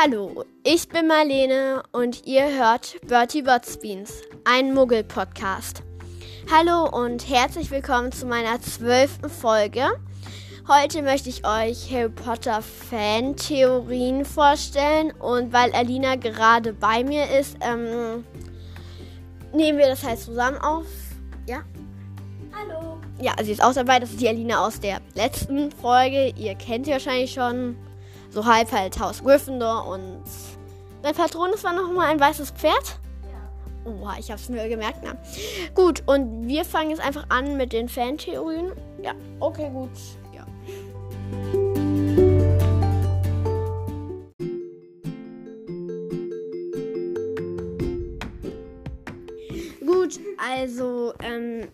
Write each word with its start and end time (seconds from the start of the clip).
Hallo, 0.00 0.44
ich 0.62 0.88
bin 0.88 1.08
Marlene 1.08 1.82
und 1.90 2.24
ihr 2.24 2.56
hört 2.56 3.00
Bertie 3.08 3.42
Botsbeans, 3.42 4.22
ein 4.44 4.72
Muggel-Podcast. 4.72 5.82
Hallo 6.48 6.88
und 6.88 7.28
herzlich 7.28 7.68
willkommen 7.72 8.12
zu 8.12 8.26
meiner 8.26 8.60
zwölften 8.60 9.28
Folge. 9.28 9.88
Heute 10.68 11.02
möchte 11.02 11.30
ich 11.30 11.44
euch 11.44 11.92
Harry 11.92 12.10
Potter 12.10 12.62
Fan-Theorien 12.62 14.24
vorstellen 14.24 15.10
und 15.18 15.52
weil 15.52 15.72
Alina 15.72 16.14
gerade 16.14 16.74
bei 16.74 17.02
mir 17.02 17.28
ist, 17.36 17.56
ähm, 17.60 18.24
nehmen 19.52 19.78
wir 19.78 19.88
das 19.88 20.04
halt 20.04 20.20
zusammen 20.20 20.58
auf. 20.58 20.86
Ja? 21.48 21.62
Hallo. 22.54 22.98
Ja, 23.20 23.32
sie 23.42 23.50
ist 23.50 23.64
auch 23.64 23.74
dabei. 23.74 23.98
Das 23.98 24.10
ist 24.10 24.20
die 24.20 24.28
Alina 24.28 24.64
aus 24.64 24.78
der 24.78 25.00
letzten 25.16 25.72
Folge. 25.72 26.32
Ihr 26.36 26.54
kennt 26.54 26.86
sie 26.86 26.92
wahrscheinlich 26.92 27.32
schon. 27.32 27.76
So 28.38 28.46
halb 28.46 28.70
halt 28.70 29.00
Haus 29.00 29.24
Gryffindor 29.24 29.88
und 29.88 30.22
dein 31.02 31.12
Patronus 31.12 31.64
war 31.64 31.72
noch 31.72 31.90
mal 31.90 32.06
ein 32.06 32.20
weißes 32.20 32.52
Pferd. 32.52 33.00
Ja. 33.24 33.90
Oha, 33.90 34.14
ich 34.16 34.30
hab's 34.30 34.48
mir 34.48 34.68
gemerkt. 34.68 35.00
Na. 35.02 35.16
Gut, 35.74 36.04
und 36.06 36.46
wir 36.46 36.64
fangen 36.64 36.90
jetzt 36.90 37.00
einfach 37.00 37.24
an 37.30 37.56
mit 37.56 37.72
den 37.72 37.88
Fantheorien. 37.88 38.70
Ja, 39.02 39.14
okay, 39.40 39.68
gut. 39.70 39.90
Ja. 40.32 40.46
Gut, 49.84 50.20
also 50.36 51.12
ähm, 51.24 51.66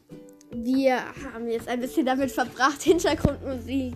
wir 0.51 0.97
haben 1.35 1.47
jetzt 1.47 1.69
ein 1.69 1.81
bisschen 1.81 2.07
damit 2.07 2.31
verbracht, 2.31 2.81
Hintergrundmusik, 2.85 3.95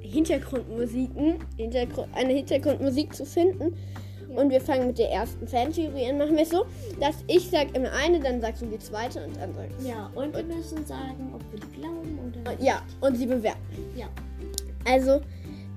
Hintergrundmusiken, 0.00 1.38
Hintergrund, 1.56 2.08
eine 2.14 2.32
Hintergrundmusik 2.32 3.14
zu 3.14 3.24
finden. 3.24 3.76
Und 4.36 4.50
wir 4.50 4.60
fangen 4.60 4.86
mit 4.86 4.98
der 4.98 5.10
ersten 5.10 5.46
Fantheorie 5.46 6.06
an. 6.06 6.18
Machen 6.18 6.36
wir 6.36 6.44
es 6.44 6.50
so, 6.50 6.64
dass 7.00 7.16
ich 7.26 7.50
sag 7.50 7.76
immer 7.76 7.90
eine, 7.92 8.20
dann 8.20 8.40
sagst 8.40 8.62
du 8.62 8.66
die 8.66 8.78
zweite 8.78 9.24
und 9.24 9.36
dann 9.36 9.52
sagst 9.54 9.86
Ja, 9.86 10.10
und 10.14 10.36
wir 10.36 10.44
müssen 10.44 10.86
sagen, 10.86 11.34
ob 11.34 11.42
wir 11.50 11.58
die 11.58 11.80
glauben 11.80 12.18
oder 12.28 12.54
du. 12.54 12.64
Ja, 12.64 12.82
und 13.00 13.16
sie 13.16 13.26
bewerten. 13.26 13.58
Ja. 13.96 14.06
Also, 14.86 15.20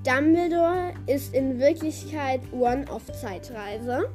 Dumbledore 0.05 0.93
ist 1.07 1.33
in 1.33 1.59
Wirklichkeit 1.59 2.41
One 2.51 2.85
auf 2.89 3.11
Zeitreise. 3.11 4.09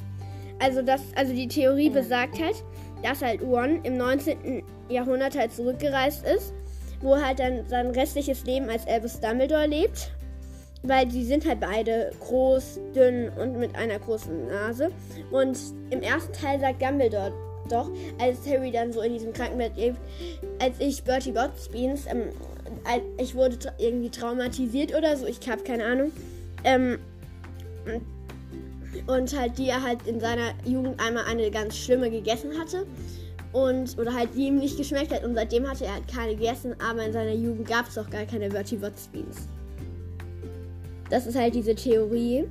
Also, 0.60 0.82
das, 0.82 1.02
also 1.16 1.34
die 1.34 1.48
Theorie 1.48 1.90
besagt 1.90 2.40
halt, 2.40 2.62
dass 3.02 3.22
halt 3.22 3.42
One 3.42 3.80
im 3.82 3.96
19. 3.96 4.62
Jahrhundert 4.88 5.36
halt 5.36 5.52
zurückgereist 5.52 6.24
ist, 6.26 6.54
wo 7.00 7.14
er 7.14 7.26
halt 7.26 7.38
dann 7.38 7.68
sein 7.68 7.90
restliches 7.90 8.44
Leben 8.44 8.68
als 8.68 8.86
Albus 8.86 9.20
Dumbledore 9.20 9.66
lebt. 9.66 10.12
Weil 10.84 11.06
die 11.06 11.24
sind 11.24 11.44
halt 11.44 11.58
beide 11.58 12.12
groß, 12.20 12.78
dünn 12.94 13.30
und 13.30 13.58
mit 13.58 13.74
einer 13.74 13.98
großen 13.98 14.46
Nase. 14.46 14.90
Und 15.32 15.58
im 15.90 16.02
ersten 16.02 16.32
Teil 16.32 16.60
sagt 16.60 16.80
Dumbledore 16.80 17.32
doch, 17.68 17.90
als 18.18 18.46
Harry 18.46 18.70
dann 18.70 18.92
so 18.92 19.02
in 19.02 19.12
diesem 19.12 19.32
Krankenbett 19.32 19.76
lebt, 19.76 19.98
als 20.58 20.76
ich 20.78 21.02
Bertie 21.02 21.32
Botsbeans, 21.32 22.06
ähm, 22.06 22.28
als 22.84 23.02
ich 23.18 23.34
wurde 23.34 23.56
tra- 23.56 23.72
irgendwie 23.78 24.08
traumatisiert 24.08 24.96
oder 24.96 25.16
so, 25.16 25.26
ich 25.26 25.40
habe 25.48 25.62
keine 25.62 25.84
Ahnung. 25.84 26.12
Ähm, 26.64 26.98
und 29.06 29.38
halt 29.38 29.58
die 29.58 29.68
er 29.68 29.82
halt 29.82 30.06
in 30.06 30.20
seiner 30.20 30.52
Jugend 30.64 30.98
einmal 31.00 31.24
eine 31.24 31.50
ganz 31.50 31.76
schlimme 31.76 32.10
gegessen 32.10 32.58
hatte. 32.58 32.86
Und, 33.52 33.98
oder 33.98 34.12
halt 34.14 34.34
ihm 34.34 34.56
nicht 34.58 34.76
geschmeckt 34.76 35.12
hat. 35.12 35.24
Und 35.24 35.34
seitdem 35.34 35.66
hatte 35.68 35.86
er 35.86 35.94
halt 35.94 36.08
keine 36.08 36.34
gegessen, 36.36 36.74
aber 36.86 37.04
in 37.04 37.12
seiner 37.12 37.32
Jugend 37.32 37.66
gab 37.66 37.88
es 37.88 37.96
auch 37.96 38.08
gar 38.10 38.24
keine 38.24 38.48
Bertie 38.50 38.76
Botsbeans. 38.76 39.48
Das 41.10 41.26
ist 41.26 41.36
halt 41.36 41.54
diese 41.54 41.74
Theorie. 41.74 42.44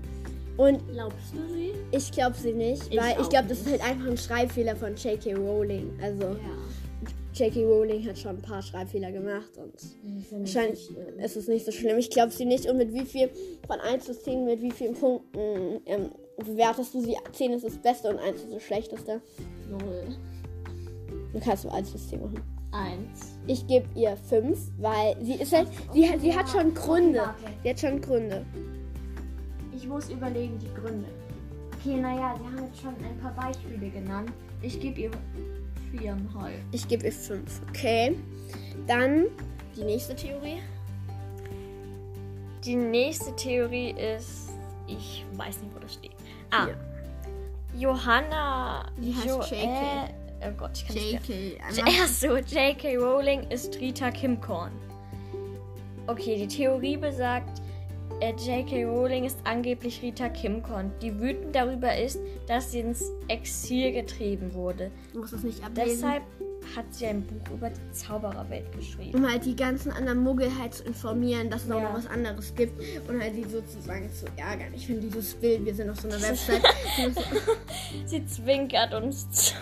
Und 0.58 0.82
Glaubst 0.92 1.34
du 1.36 1.54
sie? 1.54 1.74
ich 1.92 2.12
glaube 2.12 2.36
sie 2.36 2.52
nicht, 2.54 2.82
Ich 2.92 3.00
weil 3.00 3.16
ich 3.22 3.30
glaube, 3.30 3.48
das 3.48 3.60
ist 3.60 3.70
halt 3.70 3.84
einfach 3.84 4.08
ein 4.08 4.18
Schreibfehler 4.18 4.76
von 4.76 4.96
J.K. 4.96 5.36
Rowling. 5.36 5.92
Also, 6.02 6.24
Ja. 6.24 6.36
J.K. 7.46 7.64
Rowling 7.66 8.08
hat 8.08 8.18
schon 8.18 8.38
ein 8.38 8.42
paar 8.42 8.64
Schreibfehler 8.64 9.12
gemacht 9.12 9.52
und 9.58 9.74
Wahrscheinlich. 10.32 10.90
ist 11.24 11.36
es 11.36 11.48
nicht 11.48 11.64
so 11.64 11.72
schlimm. 11.72 12.00
Ich 12.00 12.10
glaube 12.10 12.32
sie 12.32 12.46
nicht. 12.46 12.66
Und 12.66 12.78
mit 12.78 12.92
wie 12.92 13.06
viel, 13.06 13.30
von 13.68 13.80
1 13.80 14.08
bis 14.08 14.24
10, 14.24 14.46
mit 14.46 14.60
wie 14.64 14.72
vielen 14.72 14.96
Punkten 14.96 15.80
ähm, 15.86 16.10
bewertest 16.38 16.96
du 16.96 17.02
sie? 17.02 17.16
10 17.34 17.54
ist 17.54 17.64
das 17.64 17.78
Beste 17.78 18.10
und 18.10 18.18
1 18.18 18.42
ist 18.42 18.52
das 18.52 18.64
Schlechteste. 18.64 19.22
Null. 19.70 20.18
Du 21.34 21.40
kannst 21.40 21.64
du 21.66 21.70
1 21.70 21.92
bis 21.92 22.10
10 22.10 22.22
machen. 22.22 22.42
Eins. 22.72 23.38
Ich 23.48 23.66
gebe 23.68 23.88
ihr 23.96 24.16
5, 24.18 24.60
weil 24.78 25.16
sie 25.24 25.36
ist 25.36 25.54
halt, 25.56 25.68
sie, 25.94 26.10
hat- 26.10 26.20
sie 26.22 26.36
hat 26.36 26.50
schon 26.50 26.74
Gründe. 26.74 27.22
Sie 27.64 27.70
hat 27.70 27.80
schon 27.80 28.02
Gründe. 28.02 28.46
Ich 29.76 29.88
muss 29.88 30.10
überlegen, 30.10 30.58
die 30.60 30.74
Gründe. 30.74 31.08
Okay, 31.80 31.96
naja, 31.98 32.36
sie 32.38 32.44
haben 32.46 32.66
jetzt 32.66 32.82
schon 32.82 32.90
ein 32.96 33.18
paar 33.22 33.34
Beispiele 33.34 33.90
genannt. 33.90 34.32
Ich 34.62 34.80
gebe 34.80 35.00
ihr 35.02 35.12
viereinhalb. 35.92 36.56
Ich 36.72 36.88
gebe 36.88 37.06
ihr 37.06 37.12
5. 37.12 37.62
Okay. 37.70 38.18
Dann 38.88 39.26
die 39.76 39.84
nächste 39.84 40.16
Theorie. 40.16 40.58
Die 42.66 42.76
nächste 42.76 43.34
Theorie 43.36 43.92
ist, 43.92 44.50
ich 44.88 45.26
weiß 45.36 45.62
nicht, 45.62 45.74
wo 45.76 45.80
das 45.80 45.94
steht. 45.94 46.12
Ah. 46.52 46.68
Johanna. 47.78 48.86
Die 49.00 49.14
heißt 49.16 49.28
Jo- 49.28 49.42
JK. 49.42 50.10
Oh 50.46 50.52
Gott, 50.58 50.72
ich 50.76 50.86
kann 50.86 50.96
nicht 50.96 51.12
J.K. 51.14 51.84
mehr. 51.84 52.00
Erst 52.00 52.22
so, 52.22 52.38
J.K. 52.38 52.98
Rowling 52.98 53.50
ist 53.50 53.80
Rita 53.80 54.12
Kimcorn. 54.12 54.72
Okay, 56.08 56.38
die 56.38 56.48
Theorie 56.48 56.98
besagt, 56.98 57.62
äh, 58.22 58.32
J.K. 58.32 58.86
Rowling 58.86 59.26
ist 59.26 59.40
angeblich 59.44 60.02
Rita 60.02 60.30
Kimcorn, 60.30 60.92
die 61.02 61.20
wütend 61.20 61.56
darüber 61.56 61.96
ist, 61.96 62.20
dass 62.48 62.72
sie 62.72 62.80
ins 62.80 63.12
Exil 63.28 63.92
getrieben 63.92 64.54
wurde. 64.54 64.92
Du 65.14 65.20
musst 65.20 65.34
es 65.34 65.44
nicht 65.44 65.64
ablesen. 65.64 66.02
Deshalb 66.02 66.24
hat 66.76 66.86
sie 66.94 67.06
ein 67.08 67.22
Buch 67.26 67.54
über 67.56 67.70
die 67.70 67.92
Zaubererwelt 67.92 68.72
geschrieben. 68.76 69.18
um 69.18 69.32
halt 69.32 69.46
die 69.46 69.56
ganzen 69.56 69.92
anderen 69.92 70.20
Muggel 70.20 70.50
halt 70.60 70.74
zu 70.74 70.84
informieren, 70.84 71.50
dass 71.50 71.64
es 71.64 71.68
noch 71.68 71.82
Ja. 71.82 71.94
was 71.94 72.08
anderes 72.08 72.54
gibt 72.56 72.80
und 73.10 73.22
halt 73.22 73.34
sie 73.36 73.44
sozusagen 73.46 74.12
zu 74.12 74.26
ärgern. 74.38 74.74
Ich 74.76 74.86
finde 74.88 75.04
dieses 75.08 75.34
Bild, 75.36 75.66
wir 75.66 75.74
sind 75.74 75.90
auf 75.90 76.00
so 76.00 76.08
einer 76.08 76.22
Website. 76.22 76.62
Sie 78.06 78.26
zwinkert 78.26 78.94
uns 78.94 79.30
zu. 79.30 79.54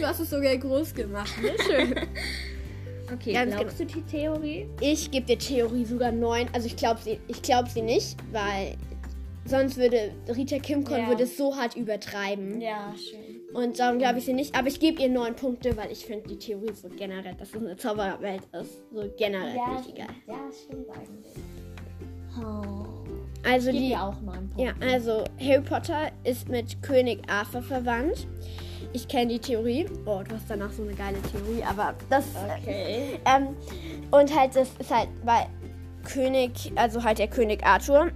du 0.00 0.06
hast 0.06 0.20
es 0.20 0.30
sogar 0.30 0.56
groß 0.56 0.94
gemacht, 0.94 1.32
ne? 1.42 1.52
Schön. 1.66 1.94
Okay, 3.12 3.32
Ganz 3.32 3.54
glaubst 3.54 3.78
du 3.80 3.86
die 3.86 4.02
Theorie? 4.02 4.68
Ich 4.80 5.10
gebe 5.10 5.26
der 5.26 5.38
Theorie 5.38 5.84
sogar 5.84 6.10
9. 6.12 6.48
Also 6.52 6.66
ich 6.66 6.76
glaube 6.76 7.00
sie, 7.02 7.20
ich 7.28 7.40
sie 7.72 7.82
nicht, 7.82 8.16
weil 8.32 8.76
sonst 9.44 9.76
würde 9.76 10.12
Rita 10.28 10.58
Kimcon 10.58 10.98
Ja. 10.98 11.08
würde 11.08 11.22
es 11.22 11.36
so 11.36 11.54
hart 11.56 11.76
übertreiben. 11.76 12.60
Ja, 12.60 12.92
schön. 12.96 13.25
Und 13.54 13.78
darum 13.78 13.98
glaube 13.98 14.18
ich 14.18 14.24
sie 14.26 14.32
nicht. 14.32 14.54
Aber 14.54 14.68
ich 14.68 14.80
gebe 14.80 15.00
ihr 15.00 15.08
9 15.08 15.34
Punkte, 15.34 15.76
weil 15.76 15.90
ich 15.90 16.04
finde 16.04 16.28
die 16.28 16.38
Theorie 16.38 16.72
so 16.72 16.88
generell, 16.88 17.34
dass 17.34 17.50
es 17.50 17.56
eine 17.56 17.76
Zauberwelt 17.76 18.42
ist. 18.52 18.82
So 18.92 19.10
generell 19.16 19.52
finde 19.52 19.82
ich 19.82 19.94
egal. 19.94 20.14
ja, 20.26 20.36
stimmt 20.52 20.90
eigentlich. 20.90 21.32
Oh. 22.38 22.86
Also 23.48 23.70
die. 23.70 23.96
auch 23.96 24.20
neun 24.20 24.50
Punkte. 24.50 24.62
Ja, 24.62 24.72
also 24.80 25.24
Harry 25.40 25.62
Potter 25.62 26.10
ist 26.24 26.48
mit 26.48 26.82
König 26.82 27.22
Arthur 27.30 27.62
verwandt. 27.62 28.26
Ich 28.92 29.08
kenne 29.08 29.32
die 29.34 29.38
Theorie. 29.38 29.86
Oh, 30.04 30.22
du 30.26 30.34
hast 30.34 30.48
danach 30.48 30.72
so 30.72 30.82
eine 30.82 30.94
geile 30.94 31.18
Theorie, 31.22 31.62
aber 31.62 31.94
das. 32.10 32.24
Okay. 32.60 33.20
Ähm, 33.26 33.56
und 34.10 34.36
halt, 34.36 34.54
das 34.54 34.70
ist 34.78 34.90
halt 34.90 35.08
bei 35.24 35.46
König, 36.04 36.72
also 36.76 37.02
halt 37.02 37.18
der 37.18 37.28
König 37.28 37.64
Arthur. 37.64 38.10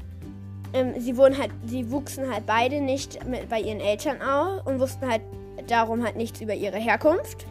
Ähm, 0.73 0.95
sie 0.99 1.17
wurden 1.17 1.37
halt, 1.37 1.51
sie 1.67 1.91
wuchsen 1.91 2.33
halt 2.33 2.47
beide 2.47 2.81
nicht 2.81 3.25
mit, 3.27 3.49
bei 3.49 3.61
ihren 3.61 3.81
Eltern 3.81 4.23
auf 4.23 4.67
und 4.67 4.79
wussten 4.79 5.09
halt 5.09 5.23
darum 5.67 6.05
halt 6.05 6.17
nichts 6.17 6.41
über 6.41 6.55
ihre 6.55 6.79
Herkunft. 6.79 7.47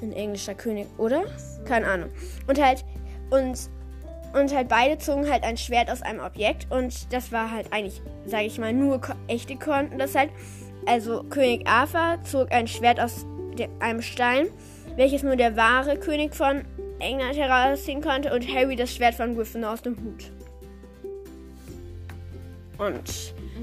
Ein 0.00 0.12
englischer 0.12 0.54
König, 0.54 0.86
oder? 0.98 1.22
Keine 1.64 1.86
Ahnung. 1.86 2.10
Und 2.48 2.60
halt, 2.60 2.84
und, 3.30 3.70
und 4.34 4.54
halt 4.54 4.68
beide 4.68 4.98
zogen 4.98 5.30
halt 5.30 5.44
ein 5.44 5.56
Schwert 5.56 5.90
aus 5.90 6.02
einem 6.02 6.20
Objekt 6.20 6.66
und 6.70 7.12
das 7.12 7.30
war 7.30 7.50
halt 7.50 7.72
eigentlich, 7.72 8.02
sage 8.24 8.46
ich 8.46 8.58
mal, 8.58 8.72
nur 8.72 9.00
echte 9.28 9.56
konnten 9.56 9.98
das 9.98 10.14
halt. 10.14 10.30
Also 10.86 11.22
König 11.24 11.68
Arthur 11.68 12.18
zog 12.24 12.50
ein 12.50 12.66
Schwert 12.66 12.98
aus 12.98 13.24
einem 13.78 14.02
Stein, 14.02 14.48
welches 14.96 15.22
nur 15.22 15.36
der 15.36 15.56
wahre 15.56 15.96
König 15.96 16.34
von 16.34 16.64
England 16.98 17.36
herausziehen 17.36 18.00
konnte 18.00 18.34
und 18.34 18.46
Harry 18.52 18.74
das 18.74 18.92
Schwert 18.92 19.14
von 19.14 19.36
Gryffindor 19.36 19.72
aus 19.72 19.82
dem 19.82 19.96
Hut. 19.96 20.32
Und 22.78 23.02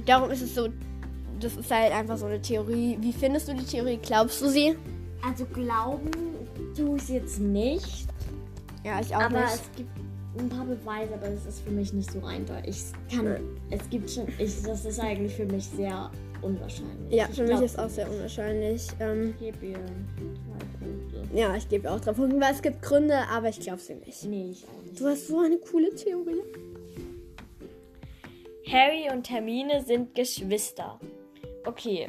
darum 0.05 0.29
ist 0.31 0.41
es 0.41 0.55
so, 0.55 0.69
das 1.39 1.55
ist 1.55 1.71
halt 1.71 1.93
einfach 1.93 2.17
so 2.17 2.25
eine 2.25 2.41
Theorie. 2.41 2.97
Wie 3.01 3.13
findest 3.13 3.47
du 3.47 3.53
die 3.53 3.63
Theorie? 3.65 3.97
Glaubst 4.01 4.41
du 4.41 4.49
sie? 4.49 4.75
Also 5.25 5.45
glauben 5.45 6.11
tue 6.75 6.97
ich 6.97 7.09
jetzt 7.09 7.39
nicht. 7.39 8.07
Ja, 8.85 8.99
ich 9.01 9.13
auch 9.15 9.21
aber 9.21 9.41
nicht. 9.41 9.53
es 9.55 9.61
gibt 9.75 9.89
ein 10.37 10.47
paar 10.49 10.65
Beweise, 10.65 11.13
aber 11.15 11.27
es 11.27 11.45
ist 11.45 11.61
für 11.61 11.71
mich 11.71 11.91
nicht 11.91 12.11
so 12.11 12.23
eindeutig. 12.23 12.69
Es 12.69 12.93
kann, 13.13 13.35
es 13.71 13.89
gibt 13.89 14.09
schon, 14.09 14.27
ich, 14.37 14.61
das 14.63 14.85
ist 14.85 14.99
eigentlich 14.99 15.33
für 15.35 15.45
mich 15.45 15.65
sehr 15.65 16.09
unwahrscheinlich. 16.41 17.11
Ja, 17.13 17.27
Ich 17.29 17.35
für 17.35 17.43
mich 17.45 17.59
ist 17.61 17.77
auch 17.77 17.89
sehr 17.89 18.09
unwahrscheinlich. 18.09 18.87
Ähm, 19.01 19.31
Ich 19.31 19.39
gebe 19.39 19.65
ihr 19.65 19.73
drei 19.73 20.85
Punkte. 20.85 21.27
ja, 21.37 21.55
ich 21.55 21.67
gebe 21.67 21.91
auch 21.91 21.99
drei 21.99 22.13
Punkte, 22.13 22.39
weil 22.39 22.53
es 22.53 22.61
gibt 22.61 22.81
Gründe, 22.81 23.17
aber 23.29 23.49
ich 23.49 23.59
glaube 23.59 23.79
sie 23.81 23.95
nicht. 23.95 24.23
Nee, 24.25 24.51
ich 24.51 24.65
auch 24.65 24.83
nicht. 24.85 24.99
Du 25.01 25.05
hast 25.07 25.27
so 25.27 25.39
eine 25.39 25.57
coole 25.57 25.93
Theorie. 25.95 26.41
Harry 28.71 29.09
und 29.11 29.27
Hermine 29.29 29.83
sind 29.83 30.13
Geschwister. 30.13 30.99
Okay. 31.65 32.07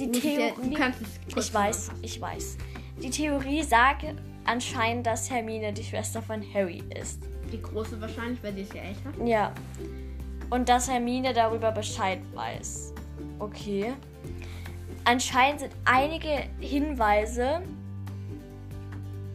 Die 0.00 0.10
Theorie. 0.10 0.70
du 0.70 0.74
kannst 0.74 1.00
es 1.00 1.32
kurz 1.32 1.46
Ich 1.46 1.54
weiß, 1.54 1.90
ich 2.02 2.20
weiß. 2.20 2.56
Die 3.00 3.10
Theorie 3.10 3.62
sagt 3.62 4.04
anscheinend, 4.44 5.06
dass 5.06 5.30
Hermine 5.30 5.72
die 5.72 5.84
Schwester 5.84 6.20
von 6.20 6.42
Harry 6.52 6.82
ist. 7.00 7.22
Die 7.52 7.62
große 7.62 8.00
wahrscheinlich, 8.00 8.42
weil 8.42 8.54
sie 8.54 8.62
ist 8.62 8.74
ja 8.74 8.82
älter. 8.82 9.24
Ja. 9.24 9.54
Und 10.50 10.68
dass 10.68 10.90
Hermine 10.90 11.32
darüber 11.32 11.70
Bescheid 11.70 12.18
weiß. 12.34 12.92
Okay. 13.38 13.92
Anscheinend 15.04 15.60
sind 15.60 15.72
einige 15.84 16.48
Hinweise, 16.58 17.62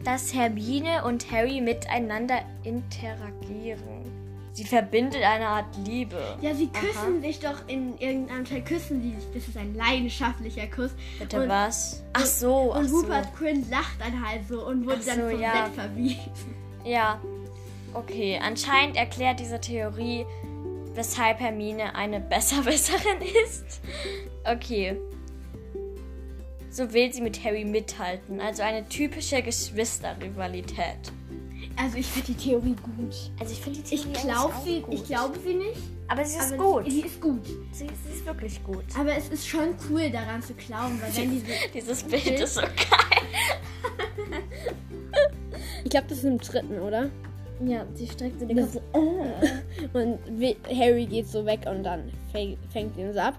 dass 0.04 0.34
Hermine 0.34 1.04
und 1.04 1.30
Harry 1.30 1.60
miteinander 1.60 2.42
interagieren. 2.64 4.19
Sie 4.52 4.64
verbindet 4.64 5.22
eine 5.22 5.46
Art 5.46 5.76
Liebe. 5.86 6.36
Ja, 6.40 6.54
sie 6.54 6.68
küssen 6.68 7.20
sich 7.20 7.38
doch 7.38 7.68
in 7.68 7.96
irgendeinem 7.98 8.44
Teil, 8.44 8.62
küssen 8.62 9.00
sie 9.00 9.14
sich. 9.14 9.24
Das 9.32 9.48
ist 9.48 9.56
ein 9.56 9.74
leidenschaftlicher 9.74 10.66
Kuss. 10.66 10.90
Bitte 11.18 11.42
und, 11.42 11.48
was? 11.48 12.02
Ach 12.12 12.26
so, 12.26 12.72
ach 12.72 12.80
Und 12.80 12.88
so. 12.88 12.96
Rupert 12.96 13.34
Quinn 13.36 13.64
lacht 13.70 14.00
dann 14.00 14.26
halt 14.26 14.48
so 14.48 14.66
und 14.66 14.84
wurde 14.86 14.98
Ach 15.02 15.06
dann 15.06 15.20
so, 15.20 15.30
vom 15.30 15.40
ja. 15.40 15.64
Bett 15.66 15.74
verwiesen. 15.74 16.54
Ja. 16.84 17.20
Okay, 17.94 18.40
anscheinend 18.42 18.96
erklärt 18.96 19.40
diese 19.40 19.60
Theorie, 19.60 20.26
weshalb 20.94 21.40
Hermine 21.40 21.94
eine 21.94 22.20
Besserwisserin 22.20 23.20
ist. 23.44 23.80
Okay. 24.44 24.96
So 26.70 26.92
will 26.92 27.12
sie 27.12 27.20
mit 27.20 27.44
Harry 27.44 27.64
mithalten. 27.64 28.40
Also 28.40 28.62
eine 28.62 28.88
typische 28.88 29.42
Geschwisterrivalität. 29.42 31.12
Also 31.82 31.96
ich 31.96 32.06
finde 32.06 32.32
die 32.32 32.34
Theorie 32.34 32.74
gut. 32.82 33.14
Also 33.38 33.52
ich 33.52 33.60
finde 33.60 33.80
die 33.80 33.94
Ich 33.94 34.12
glaube 34.12 34.52
sie, 34.64 34.84
ich 34.90 35.04
glaube 35.04 35.38
sie 35.38 35.54
nicht. 35.54 35.80
Aber 36.08 36.24
sie 36.24 36.36
ist 36.38 36.52
aber 36.52 36.62
gut. 36.62 36.84
Sie, 36.84 36.90
sie 36.90 37.00
ist 37.06 37.20
gut. 37.20 37.46
Sie, 37.72 37.86
sie 37.86 38.12
ist 38.14 38.26
wirklich 38.26 38.62
gut. 38.64 38.84
Aber 38.98 39.16
es 39.16 39.28
ist 39.28 39.46
schon 39.48 39.68
cool, 39.88 40.10
daran 40.10 40.42
zu 40.42 40.52
glauben, 40.54 41.00
weil 41.00 41.16
wenn 41.16 41.30
diese. 41.30 41.46
Dieses 41.72 42.02
Bild 42.02 42.26
ist 42.40 42.54
so 42.54 42.60
geil. 42.62 42.70
Ich 45.84 45.90
glaube, 45.90 46.06
das 46.08 46.18
ist 46.18 46.24
im 46.24 46.38
dritten, 46.38 46.78
oder? 46.78 47.10
Ja, 47.64 47.84
sie 47.94 48.06
streckt 48.06 48.38
so 48.38 48.46
den 48.46 48.58
Kopf 48.60 48.74
so. 48.74 48.80
Und 49.98 50.18
Harry 50.68 51.06
geht 51.06 51.26
so 51.28 51.44
weg 51.44 51.60
und 51.66 51.82
dann 51.82 52.10
fäng- 52.32 52.56
fängt 52.70 52.96
ihn 52.96 53.12
so 53.12 53.18
ab. 53.18 53.38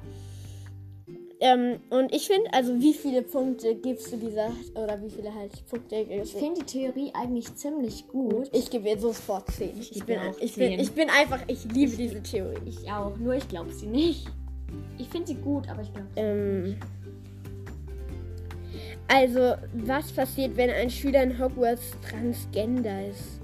Ähm, 1.44 1.80
und 1.90 2.14
ich 2.14 2.28
finde, 2.28 2.54
also 2.54 2.80
wie 2.80 2.94
viele 2.94 3.24
Punkte 3.24 3.74
gibst 3.74 4.14
du 4.14 4.18
dieser, 4.18 4.52
oder 4.76 5.02
wie 5.02 5.10
viele 5.10 5.34
halt 5.34 5.52
Punkte 5.68 5.96
Ich 5.96 6.08
gibst 6.08 6.36
du? 6.36 6.38
finde 6.38 6.60
die 6.60 6.66
Theorie 6.68 7.12
eigentlich 7.16 7.56
ziemlich 7.56 8.08
gut. 8.08 8.48
Ich 8.54 8.70
gebe 8.70 8.88
ihr 8.88 9.00
sofort 9.00 9.50
10. 9.50 9.72
Ich, 9.80 9.92
geb 9.92 10.06
bin, 10.06 10.20
auch 10.20 10.38
ich, 10.40 10.54
bin, 10.54 10.70
10. 10.70 10.80
ich 10.80 10.92
bin 10.92 11.10
einfach, 11.10 11.40
ich 11.48 11.66
liebe 11.66 11.98
diese 11.98 12.22
Theorie. 12.22 12.62
Ich 12.68 12.92
auch, 12.92 13.18
nur 13.18 13.34
ich 13.34 13.48
glaube 13.48 13.72
sie 13.72 13.88
nicht. 13.88 14.28
Ich 15.00 15.10
finde 15.10 15.30
sie 15.30 15.36
gut, 15.36 15.68
aber 15.68 15.82
ich 15.82 15.92
glaube 15.92 16.08
sie 16.14 16.20
Ähm, 16.20 16.78
also, 19.08 19.56
was 19.74 20.12
passiert, 20.12 20.56
wenn 20.56 20.70
ein 20.70 20.92
Schüler 20.92 21.24
in 21.24 21.40
Hogwarts 21.40 21.98
transgender 22.08 23.08
ist? 23.08 23.42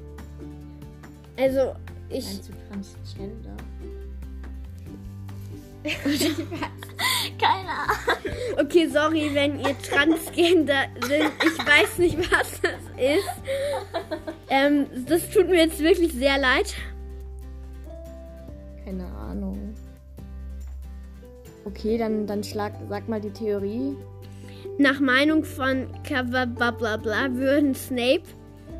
Also, 1.35 1.73
ich. 2.09 2.25
Meinst 2.25 2.49
du 2.49 2.53
Transgender? 2.69 3.57
Keine 7.39 7.69
Ahnung. 7.69 8.59
Okay, 8.59 8.87
sorry, 8.87 9.29
wenn 9.33 9.59
ihr 9.59 9.77
Transgender 9.79 10.85
sind. 11.01 11.31
Ich 11.43 11.57
weiß 11.65 11.97
nicht, 11.99 12.17
was 12.31 12.59
das 12.61 12.81
ist. 12.97 13.29
Ähm, 14.49 14.87
das 15.07 15.29
tut 15.29 15.47
mir 15.47 15.65
jetzt 15.65 15.79
wirklich 15.79 16.13
sehr 16.13 16.37
leid. 16.37 16.73
Keine 18.83 19.05
Ahnung. 19.05 19.73
Okay, 21.65 21.97
dann, 21.97 22.25
dann 22.25 22.43
schlag, 22.43 22.73
sag 22.89 23.07
mal 23.07 23.21
die 23.21 23.31
Theorie. 23.31 23.95
Nach 24.77 24.99
Meinung 24.99 25.43
von 25.43 25.87
Cover 26.03 26.45
bla 26.45 26.71
bla 26.71 26.97
bla 26.97 27.33
würden 27.33 27.75
Snape 27.75 28.23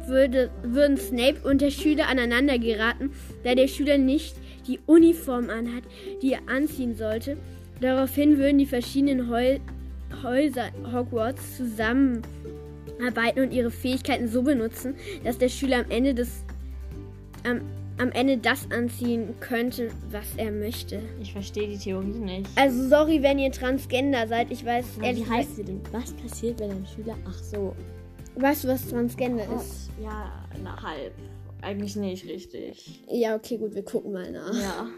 würde, 0.07 0.49
würden 0.63 0.97
Snape 0.97 1.37
und 1.43 1.61
der 1.61 1.71
Schüler 1.71 2.07
aneinander 2.07 2.57
geraten, 2.57 3.11
da 3.43 3.55
der 3.55 3.67
Schüler 3.67 3.97
nicht 3.97 4.35
die 4.67 4.79
Uniform 4.85 5.49
anhat, 5.49 5.83
die 6.21 6.33
er 6.33 6.41
anziehen 6.47 6.95
sollte. 6.95 7.37
Daraufhin 7.81 8.37
würden 8.37 8.57
die 8.57 8.65
verschiedenen 8.65 9.29
Heu 9.29 9.59
Häuser 10.23 10.69
Hogwarts 10.93 11.57
zusammenarbeiten 11.57 13.41
und 13.41 13.51
ihre 13.51 13.69
Fähigkeiten 13.69 14.29
so 14.29 14.41
benutzen, 14.41 14.95
dass 15.23 15.37
der 15.37 15.49
Schüler 15.49 15.79
am 15.79 15.91
Ende 15.91 16.13
des 16.13 16.45
am, 17.43 17.61
am 17.97 18.11
Ende 18.11 18.37
das 18.37 18.71
anziehen 18.71 19.35
könnte, 19.39 19.89
was 20.11 20.25
er 20.37 20.51
möchte. 20.51 21.01
Ich 21.21 21.33
verstehe 21.33 21.67
die 21.67 21.77
Theorie 21.77 22.07
nicht. 22.07 22.49
Also 22.55 22.87
sorry, 22.87 23.21
wenn 23.21 23.37
ihr 23.37 23.51
Transgender 23.51 24.27
seid. 24.27 24.51
Ich 24.51 24.65
weiß 24.65 24.85
Aber 24.97 25.05
ehrlich 25.05 25.25
wie 25.25 25.29
heißt 25.29 25.55
sie 25.57 25.63
denn? 25.63 25.81
Was 25.91 26.13
passiert, 26.13 26.59
wenn 26.59 26.71
ein 26.71 26.87
Schüler. 26.95 27.15
Ach 27.27 27.37
so. 27.37 27.75
Weißt 28.35 28.63
du, 28.63 28.67
was 28.67 28.87
Transgender 28.87 29.45
ist? 29.55 29.89
Ja, 30.01 30.31
na 30.63 30.81
halb. 30.81 31.13
Eigentlich 31.61 31.95
nicht 31.95 32.25
richtig. 32.25 33.01
Ja, 33.09 33.35
okay, 33.35 33.57
gut, 33.57 33.73
wir 33.73 33.83
gucken 33.83 34.13
mal 34.13 34.31
nach. 34.31 34.53
Ja. 34.53 34.89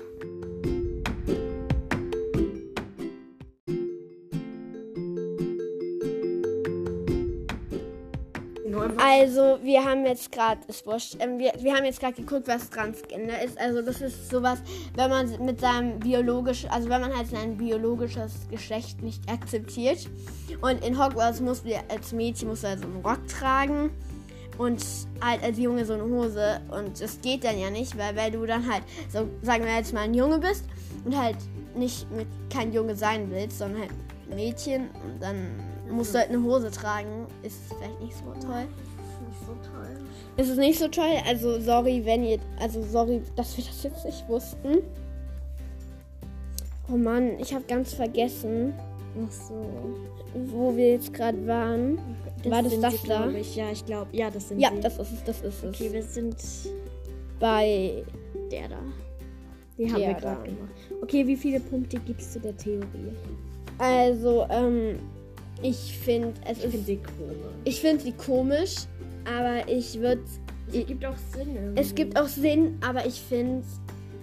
Also, 9.01 9.59
wir 9.63 9.83
haben 9.83 10.06
jetzt 10.06 10.31
gerade, 10.31 10.61
ist 10.67 10.85
wurscht, 10.85 11.17
ähm, 11.19 11.39
wir, 11.39 11.53
wir 11.59 11.73
haben 11.73 11.85
jetzt 11.85 12.00
gerade 12.00 12.13
geguckt, 12.13 12.47
was 12.47 12.69
Transgender 12.69 13.41
ist. 13.41 13.59
Also, 13.59 13.81
das 13.81 14.01
ist 14.01 14.29
sowas, 14.29 14.59
wenn 14.95 15.09
man 15.09 15.45
mit 15.45 15.59
seinem 15.59 16.00
biologisch, 16.00 16.65
also 16.69 16.89
wenn 16.89 17.01
man 17.01 17.15
halt 17.15 17.27
sein 17.27 17.57
biologisches 17.57 18.47
Geschlecht 18.51 19.01
nicht 19.01 19.21
akzeptiert. 19.29 20.07
Und 20.62 20.85
in 20.85 21.03
Hogwarts 21.03 21.39
musst 21.41 21.65
du 21.65 21.71
als 21.89 22.12
Mädchen 22.12 22.50
musst 22.50 22.63
du 22.63 22.67
also 22.67 22.83
einen 22.83 23.01
Rock 23.01 23.27
tragen 23.27 23.91
und 24.59 24.83
halt 25.21 25.41
als 25.41 25.57
Junge 25.57 25.85
so 25.85 25.94
eine 25.94 26.03
Hose. 26.03 26.59
Und 26.69 27.01
das 27.01 27.19
geht 27.21 27.44
dann 27.44 27.57
ja 27.57 27.71
nicht, 27.71 27.97
weil, 27.97 28.15
weil 28.15 28.29
du 28.29 28.45
dann 28.45 28.71
halt, 28.71 28.83
so 29.11 29.27
sagen 29.41 29.63
wir 29.63 29.73
jetzt 29.75 29.94
mal 29.94 30.01
ein 30.01 30.13
Junge 30.13 30.38
bist 30.38 30.65
und 31.06 31.17
halt 31.17 31.38
nicht 31.75 32.11
mit 32.11 32.27
kein 32.53 32.71
Junge 32.73 32.95
sein 32.95 33.31
willst, 33.31 33.57
sondern 33.57 33.81
halt 33.81 33.91
ein 34.29 34.35
Mädchen 34.35 34.89
und 35.03 35.21
dann 35.21 35.50
musst 35.89 36.13
du 36.13 36.19
halt 36.19 36.29
eine 36.29 36.44
Hose 36.44 36.69
tragen. 36.69 37.25
Ist 37.41 37.61
vielleicht 37.69 38.01
nicht 38.01 38.17
so 38.17 38.25
toll. 38.45 38.65
Nicht 39.27 39.39
so 39.45 39.53
toll. 39.53 39.97
Ist 40.35 40.50
es 40.50 40.57
nicht 40.57 40.77
so 40.77 40.89
toll? 40.89 41.17
Also 41.25 41.59
sorry, 41.62 42.01
wenn 42.03 42.23
ihr, 42.25 42.39
also 42.60 42.84
sorry, 42.84 43.22
dass 43.38 43.57
wir 43.57 43.63
das 43.63 43.81
jetzt 43.81 44.05
nicht 44.05 44.27
wussten. 44.27 44.79
Oh 46.91 46.98
Mann, 46.98 47.39
ich 47.39 47.53
habe 47.53 47.63
ganz 47.65 47.93
vergessen, 47.93 48.74
Ach 49.27 49.31
so. 49.31 49.65
wo 50.51 50.75
wir 50.75 50.91
jetzt 50.93 51.13
gerade 51.13 51.45
waren. 51.47 51.97
War 52.45 52.63
das 52.63 52.79
das 52.79 53.01
sie, 53.01 53.07
da? 53.07 53.29
Ich. 53.31 53.55
Ja, 53.55 53.71
ich 53.71 53.85
glaube, 53.85 54.07
ja, 54.15 54.29
das 54.29 54.49
sind 54.49 54.59
Ja, 54.59 54.71
sie. 54.73 54.79
das 54.81 54.97
ist 54.99 55.11
es, 55.13 55.23
das 55.23 55.41
ist 55.41 55.63
es. 55.63 55.75
Okay, 55.75 55.91
wir 55.91 56.03
sind 56.03 56.35
Bei 57.39 58.03
der 58.51 58.69
da. 58.69 58.79
Die 59.77 59.85
haben 59.91 59.99
Der 59.99 60.09
wir 60.09 60.15
gerade 60.15 60.43
gemacht. 60.43 60.71
Okay, 61.01 61.25
wie 61.25 61.38
viele 61.38 61.59
Punkte 61.61 61.99
gibst 61.99 62.35
du 62.35 62.39
der 62.39 62.55
Theorie? 62.57 63.13
also 63.77 64.45
ähm, 64.49 64.99
ich 65.61 65.97
finde, 66.03 66.33
es 66.45 66.57
Ich 66.59 66.65
ist, 66.65 66.71
finde 66.71 66.85
sie 66.85 66.97
komisch. 66.97 67.38
ich 67.63 67.81
finde 67.81 68.03
sie 68.03 68.11
komisch, 68.11 68.75
aber 69.25 69.67
ich 69.69 69.97
würde, 69.99 70.21
Es 70.73 70.85
gibt 70.85 71.05
auch 71.05 71.15
Sinn 71.33 71.55
irgendwie. 71.55 71.81
es 71.81 71.95
gibt 71.95 72.19
auch 72.19 72.27
Sinn, 72.27 72.77
aber 72.85 73.05
ich 73.05 73.21
finde, 73.21 73.63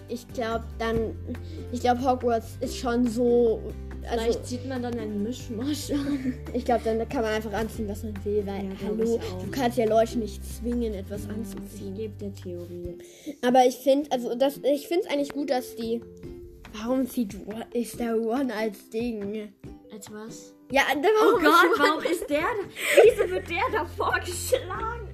ich 0.09 0.29
glaube 0.29 0.65
dann, 0.79 1.17
ich 1.73 1.81
glaube 1.81 2.03
Hogwarts 2.05 2.59
ist 2.61 2.77
schon 2.77 3.07
so, 3.07 3.63
also 4.09 4.23
Vielleicht 4.25 4.47
sieht 4.47 4.67
man 4.69 4.83
dann 4.83 4.99
einen 4.99 5.23
Mischmasch 5.23 5.91
an. 5.91 6.35
Ich 6.53 6.65
glaube, 6.65 6.83
dann 6.85 7.09
kann 7.09 7.23
man 7.23 7.33
einfach 7.35 7.53
anziehen, 7.53 7.89
was 7.89 8.03
man 8.03 8.15
will, 8.25 8.47
weil, 8.47 8.65
Ja, 8.65 8.71
hallo, 8.87 9.21
ich 9.23 9.45
du 9.45 9.51
kannst 9.51 9.79
ja 9.79 9.87
Leute 9.87 10.19
nicht 10.19 10.43
zwingen, 10.45 10.95
etwas 10.95 11.25
Ich 11.25 11.31
anzuziehen. 11.31 11.95
gebe 11.95 12.15
der 12.21 12.35
Theorie. 12.35 12.99
Aber 13.47 13.65
ich 13.67 13.77
finde, 13.77 14.11
also 14.13 14.35
das, 14.35 14.59
ich 14.63 14.89
finde 14.89 15.05
es 15.07 15.11
eigentlich 15.13 15.33
gut, 15.33 15.51
dass 15.51 15.75
die. 15.77 16.01
Warum 16.79 17.07
sieht 17.07 17.35
Ron- 17.47 17.65
ist 17.73 17.99
der 17.99 18.17
One 18.21 18.53
als 18.55 18.91
Ding? 18.91 19.49
Als 19.93 20.13
was? 20.13 20.53
Ja, 20.71 20.83
da 20.95 21.09
Oh 21.23 21.39
Gott, 21.39 21.79
warum 21.79 22.03
ist 22.05 22.29
der 22.29 22.41
da? 22.41 23.03
Wieso 23.03 23.31
wird 23.31 23.49
der 23.49 23.63
da 23.73 23.85
vorgeschlagen? 23.87 25.09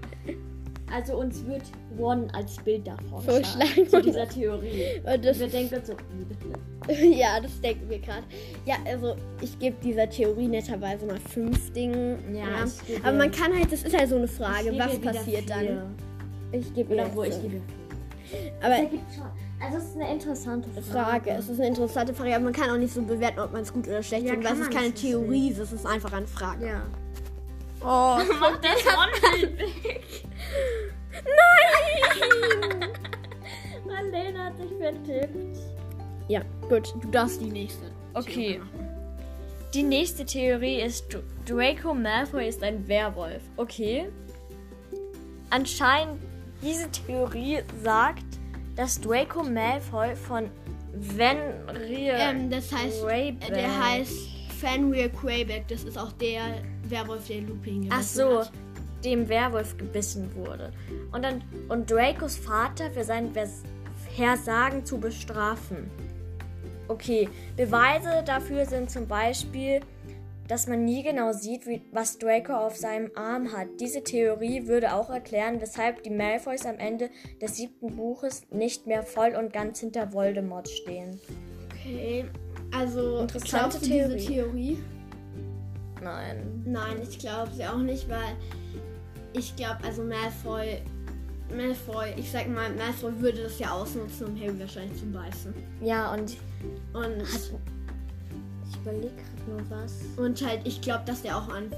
Also 0.92 1.16
uns 1.18 1.44
wird 1.46 1.62
One 1.98 2.28
als 2.34 2.56
Bild 2.56 2.86
da 2.86 2.96
vorgeschlagen. 3.10 3.44
Vorgeschlagen. 3.44 3.88
Zu 3.88 4.02
dieser 4.02 4.28
Theorie. 4.28 4.84
Und 5.04 5.12
Und 5.14 5.24
das, 5.24 5.38
wir 5.38 5.48
denken 5.48 5.82
so, 5.84 5.94
bitte? 6.28 7.02
ja, 7.16 7.40
das 7.40 7.60
denken 7.60 7.88
wir 7.88 7.98
gerade. 7.98 8.24
Ja, 8.66 8.76
also 8.86 9.16
ich 9.40 9.58
gebe 9.58 9.76
dieser 9.82 10.08
Theorie 10.08 10.48
netterweise 10.48 11.06
mal 11.06 11.18
fünf 11.20 11.72
Dinge. 11.72 12.18
Ja, 12.32 12.64
gebe- 12.86 13.04
Aber 13.06 13.16
man 13.16 13.30
kann 13.30 13.52
halt, 13.56 13.70
das 13.72 13.82
ist 13.82 13.96
halt 13.96 14.08
so 14.08 14.16
eine 14.16 14.28
Frage, 14.28 14.76
was 14.78 14.98
passiert 14.98 15.48
dann? 15.48 15.94
Ich 16.52 16.72
gebe 16.74 16.92
Oder 16.94 17.14
wo 17.14 17.22
ich 17.22 17.40
gebe. 17.40 17.60
Aber. 18.62 18.74
Also 19.64 19.78
es 19.78 19.84
ist 19.84 19.94
eine 19.96 20.10
interessante 20.12 20.68
Frage. 20.70 20.82
Frage. 21.24 21.30
Es 21.38 21.48
ist 21.48 21.60
eine 21.60 21.68
interessante 21.68 22.12
Frage, 22.14 22.34
aber 22.34 22.44
man 22.44 22.52
kann 22.52 22.68
auch 22.70 22.76
nicht 22.76 22.92
so 22.92 23.00
bewerten, 23.00 23.38
ob 23.38 23.52
man 23.52 23.62
es 23.62 23.72
gut 23.72 23.86
oder 23.86 24.02
schlecht 24.02 24.24
Ja, 24.26 24.32
findet, 24.32 24.50
weil 24.50 24.60
es 24.60 24.66
ist 24.66 24.70
keine 24.76 24.92
Theorie, 24.92 25.52
es 25.52 25.70
ist 25.72 25.86
einfach 25.86 26.12
eine 26.12 26.26
Frage. 26.26 26.66
Ja. 26.66 26.82
Oh, 27.80 27.84
Mach 28.40 28.60
das 28.60 28.84
One-Bild 28.86 29.58
weg. 29.60 30.02
Nein! 31.12 32.90
Marlene 33.86 34.44
hat 34.44 34.56
sich 34.56 34.70
vertippt. 34.78 35.58
Ja, 36.28 36.42
gut. 36.68 36.94
Du 37.02 37.08
darfst 37.10 37.40
die 37.40 37.50
nächste. 37.50 37.86
Okay. 38.14 38.60
Die 39.74 39.82
nächste 39.82 40.24
Theorie 40.24 40.80
ist, 40.82 41.12
Dr- 41.12 41.22
Draco 41.46 41.94
Malfoy 41.94 42.46
ist 42.48 42.62
ein 42.62 42.86
Werwolf. 42.88 43.42
Okay. 43.56 44.08
Anscheinend, 45.50 46.20
diese 46.62 46.88
Theorie 46.90 47.60
sagt, 47.82 48.24
dass 48.76 49.00
Draco 49.00 49.42
Malfoy 49.42 50.14
von 50.14 50.48
Fenrir 51.16 52.14
Ähm, 52.14 52.50
das 52.50 52.70
heißt, 52.72 53.02
Greyback- 53.04 53.52
der 53.52 53.84
heißt 53.84 54.14
Fenrir 54.60 55.08
Quayback. 55.08 55.66
Das 55.68 55.84
ist 55.84 55.98
auch 55.98 56.12
der 56.12 56.42
Werwolf, 56.84 57.26
der 57.26 57.40
Lupin 57.42 57.82
gebissen 57.82 57.90
Ach 57.92 58.02
so, 58.02 58.40
hat. 58.40 58.52
Dem 59.04 59.28
Werwolf 59.28 59.76
gebissen 59.76 60.34
wurde. 60.34 60.72
Und 61.12 61.22
dann 61.22 61.42
und 61.68 61.90
Dracos 61.90 62.36
Vater 62.36 62.90
für 62.90 63.04
sein 63.04 63.32
Vers 63.32 63.62
Versagen 64.14 64.84
zu 64.84 64.98
bestrafen. 64.98 65.90
Okay, 66.88 67.30
Beweise 67.56 68.22
dafür 68.26 68.66
sind 68.66 68.90
zum 68.90 69.06
Beispiel, 69.08 69.80
dass 70.48 70.66
man 70.66 70.84
nie 70.84 71.02
genau 71.02 71.32
sieht, 71.32 71.66
wie, 71.66 71.80
was 71.92 72.18
Draco 72.18 72.52
auf 72.52 72.76
seinem 72.76 73.10
Arm 73.14 73.52
hat. 73.52 73.68
Diese 73.80 74.02
Theorie 74.02 74.66
würde 74.66 74.92
auch 74.92 75.08
erklären, 75.08 75.62
weshalb 75.62 76.02
die 76.02 76.10
Malfoys 76.10 76.66
am 76.66 76.78
Ende 76.78 77.08
des 77.40 77.56
siebten 77.56 77.96
Buches 77.96 78.42
nicht 78.50 78.86
mehr 78.86 79.02
voll 79.02 79.34
und 79.34 79.52
ganz 79.52 79.80
hinter 79.80 80.12
Voldemort 80.12 80.68
stehen. 80.68 81.18
Okay. 81.70 82.26
Also, 82.76 83.20
Interessante 83.20 83.80
Theorie. 83.80 84.26
Theorie? 84.26 84.78
Nein. 86.02 86.62
Nein, 86.66 87.00
ich 87.08 87.18
glaube 87.18 87.52
sie 87.52 87.64
auch 87.64 87.78
nicht, 87.78 88.08
weil 88.10 88.36
ich 89.34 89.54
glaube, 89.56 89.78
also 89.84 90.02
Malfoy, 90.02 90.82
Malfoy, 91.54 92.12
ich 92.16 92.30
sag 92.30 92.48
mal, 92.48 92.70
Malfoy 92.74 93.12
würde 93.20 93.42
das 93.44 93.58
ja 93.58 93.70
ausnutzen, 93.72 94.26
um 94.28 94.40
Harry 94.40 94.58
wahrscheinlich 94.58 94.98
zu 94.98 95.06
beißen. 95.06 95.54
Ja, 95.82 96.12
und 96.12 96.36
Und, 96.94 97.22
ich 97.22 98.76
überlege 98.80 99.12
gerade 99.14 99.50
nur 99.50 99.70
was. 99.70 99.92
und 100.16 100.44
halt, 100.46 100.60
ich 100.64 100.80
glaube, 100.80 101.02
dass 101.06 101.22
der 101.22 101.36
auch 101.36 101.48
an 101.48 101.70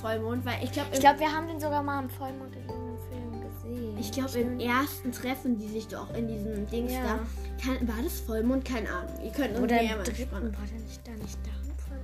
Vollmond, 0.00 0.44
weil 0.46 0.62
ich 0.62 0.72
glaube, 0.72 0.88
Ich 0.92 1.00
glaube, 1.00 1.20
wir 1.20 1.30
haben 1.32 1.46
den 1.48 1.60
sogar 1.60 1.82
mal 1.82 1.98
am 1.98 2.08
Vollmond 2.10 2.54
in 2.54 2.62
irgendeinem 2.68 2.98
Film 3.10 3.40
gesehen. 3.42 3.98
ich 3.98 4.12
glaube, 4.12 4.38
im 4.38 4.60
ersten 4.60 5.12
treffen 5.12 5.58
die 5.58 5.68
sich 5.68 5.88
doch 5.88 6.12
in 6.14 6.28
diesem 6.28 6.66
Dings 6.70 6.92
Ja. 6.92 7.02
da. 7.02 7.18
Kann, 7.62 7.86
war 7.86 8.02
das 8.02 8.20
Vollmond? 8.20 8.64
Keine 8.64 8.88
Ahnung. 8.88 9.12
Ihr 9.22 9.30
könnt 9.32 9.50
uns 9.50 9.60
Oder 9.64 9.80
im 9.80 9.88
mal. 9.88 9.96
War 9.98 10.04
der 10.04 10.80
nicht 10.80 11.06
da 11.06 11.10
nicht 11.12 11.38
da? 11.44 11.49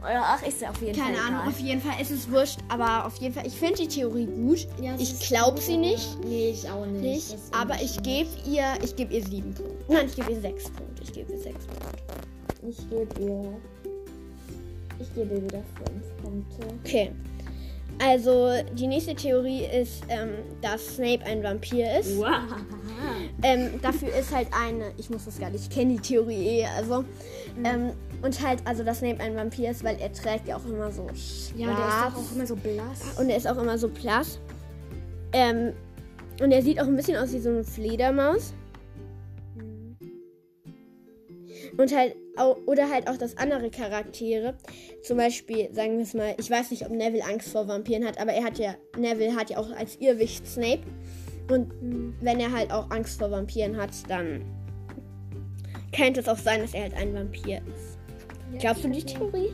Ach, 0.08 0.46
ist 0.46 0.60
ja 0.60 0.70
auf 0.70 0.80
jeden 0.80 0.98
Keine 0.98 1.16
Fall. 1.16 1.26
Ahnung, 1.26 1.40
egal. 1.40 1.48
auf 1.48 1.58
jeden 1.60 1.80
Fall 1.80 2.00
ist 2.00 2.10
es 2.10 2.30
wurscht, 2.30 2.58
aber 2.68 3.06
auf 3.06 3.16
jeden 3.16 3.34
Fall, 3.34 3.46
ich 3.46 3.54
finde 3.54 3.76
die 3.82 3.88
Theorie 3.88 4.26
gut. 4.26 4.66
Ja, 4.80 4.94
ich 4.98 5.18
glaube 5.20 5.60
sie 5.60 5.76
nicht. 5.76 6.18
Nee, 6.24 6.50
ich 6.50 6.68
auch 6.70 6.86
nicht. 6.86 7.02
nicht, 7.02 7.36
aber 7.52 7.74
ich 7.82 8.02
gebe 8.02 8.28
ihr, 8.46 8.64
ich 8.82 8.94
gebe 8.96 9.14
ihr 9.14 9.24
sieben 9.24 9.54
Punkte. 9.54 9.84
Nein, 9.88 10.06
ich 10.06 10.16
gebe 10.16 10.32
ihr 10.32 10.40
sechs 10.40 10.64
Punkte. 10.70 11.02
Ich 11.02 11.12
gebe 11.12 11.32
ihr 11.32 11.38
sechs 11.40 11.66
Punkte. 11.66 11.88
Ich 12.68 12.90
gebe 12.90 13.20
ihr. 13.20 13.52
Ich 14.98 15.14
gebe 15.14 15.34
ihr 15.34 15.42
wieder 15.44 15.62
fünf 15.84 16.22
Punkte. 16.22 16.66
Okay. 16.84 17.12
Also 17.98 18.50
die 18.74 18.86
nächste 18.86 19.14
Theorie 19.14 19.64
ist, 19.64 20.02
ähm, 20.08 20.30
dass 20.60 20.96
Snape 20.96 21.24
ein 21.24 21.42
Vampir 21.42 21.98
ist. 21.98 22.18
Wow. 22.18 22.28
Ähm, 23.42 23.80
dafür 23.80 24.14
ist 24.14 24.34
halt 24.34 24.48
eine, 24.52 24.92
ich 24.98 25.08
muss 25.08 25.24
das 25.24 25.38
gar 25.38 25.50
nicht, 25.50 25.62
ich 25.62 25.70
kenne 25.70 25.94
die 25.94 26.00
Theorie 26.00 26.60
eh, 26.60 26.66
also. 26.66 27.04
Ähm, 27.64 27.92
und 28.22 28.42
halt, 28.44 28.60
also 28.64 28.82
dass 28.82 28.98
Snape 28.98 29.20
ein 29.20 29.36
Vampir 29.36 29.70
ist, 29.70 29.84
weil 29.84 29.98
er 30.00 30.12
trägt 30.12 30.48
ja 30.48 30.56
auch 30.56 30.64
immer 30.64 30.90
so 30.90 31.06
schwarz. 31.08 31.52
Ja, 31.56 31.66
der 31.66 31.74
ist 31.74 32.16
doch 32.16 32.22
auch 32.22 32.34
immer 32.34 32.46
so 32.46 32.56
blass. 32.56 33.18
Und 33.18 33.30
er 33.30 33.36
ist 33.36 33.46
auch 33.46 33.58
immer 33.58 33.78
so 33.78 33.88
blass. 33.88 34.40
Ähm, 35.32 35.72
und 36.40 36.52
er 36.52 36.62
sieht 36.62 36.80
auch 36.80 36.86
ein 36.86 36.96
bisschen 36.96 37.16
aus 37.16 37.32
wie 37.32 37.38
so 37.38 37.50
eine 37.50 37.64
Fledermaus. 37.64 38.54
Und 41.76 41.94
halt, 41.94 42.16
oder 42.66 42.90
halt 42.90 43.08
auch, 43.08 43.16
dass 43.16 43.36
andere 43.36 43.70
Charaktere, 43.70 44.54
zum 45.02 45.18
Beispiel, 45.18 45.72
sagen 45.74 45.96
wir 45.96 46.04
es 46.04 46.14
mal, 46.14 46.34
ich 46.38 46.50
weiß 46.50 46.70
nicht, 46.70 46.86
ob 46.86 46.90
Neville 46.90 47.24
Angst 47.24 47.50
vor 47.50 47.68
Vampiren 47.68 48.06
hat, 48.06 48.18
aber 48.18 48.32
er 48.32 48.44
hat 48.44 48.58
ja, 48.58 48.74
Neville 48.96 49.34
hat 49.34 49.50
ja 49.50 49.58
auch 49.58 49.70
als 49.72 49.96
Irrwicht 49.96 50.46
Snape. 50.46 50.82
Und 51.50 51.70
wenn 52.20 52.40
er 52.40 52.52
halt 52.52 52.72
auch 52.72 52.90
Angst 52.90 53.18
vor 53.18 53.30
Vampiren 53.30 53.76
hat, 53.76 53.90
dann 54.08 54.42
könnte 55.94 56.20
es 56.20 56.28
auch 56.28 56.38
sein, 56.38 56.60
dass 56.60 56.74
er 56.74 56.82
halt 56.82 56.94
ein 56.94 57.14
Vampir 57.14 57.58
ist. 57.58 57.95
Glaubst 58.58 58.84
du 58.84 58.88
die 58.88 59.02
Theorie? 59.04 59.50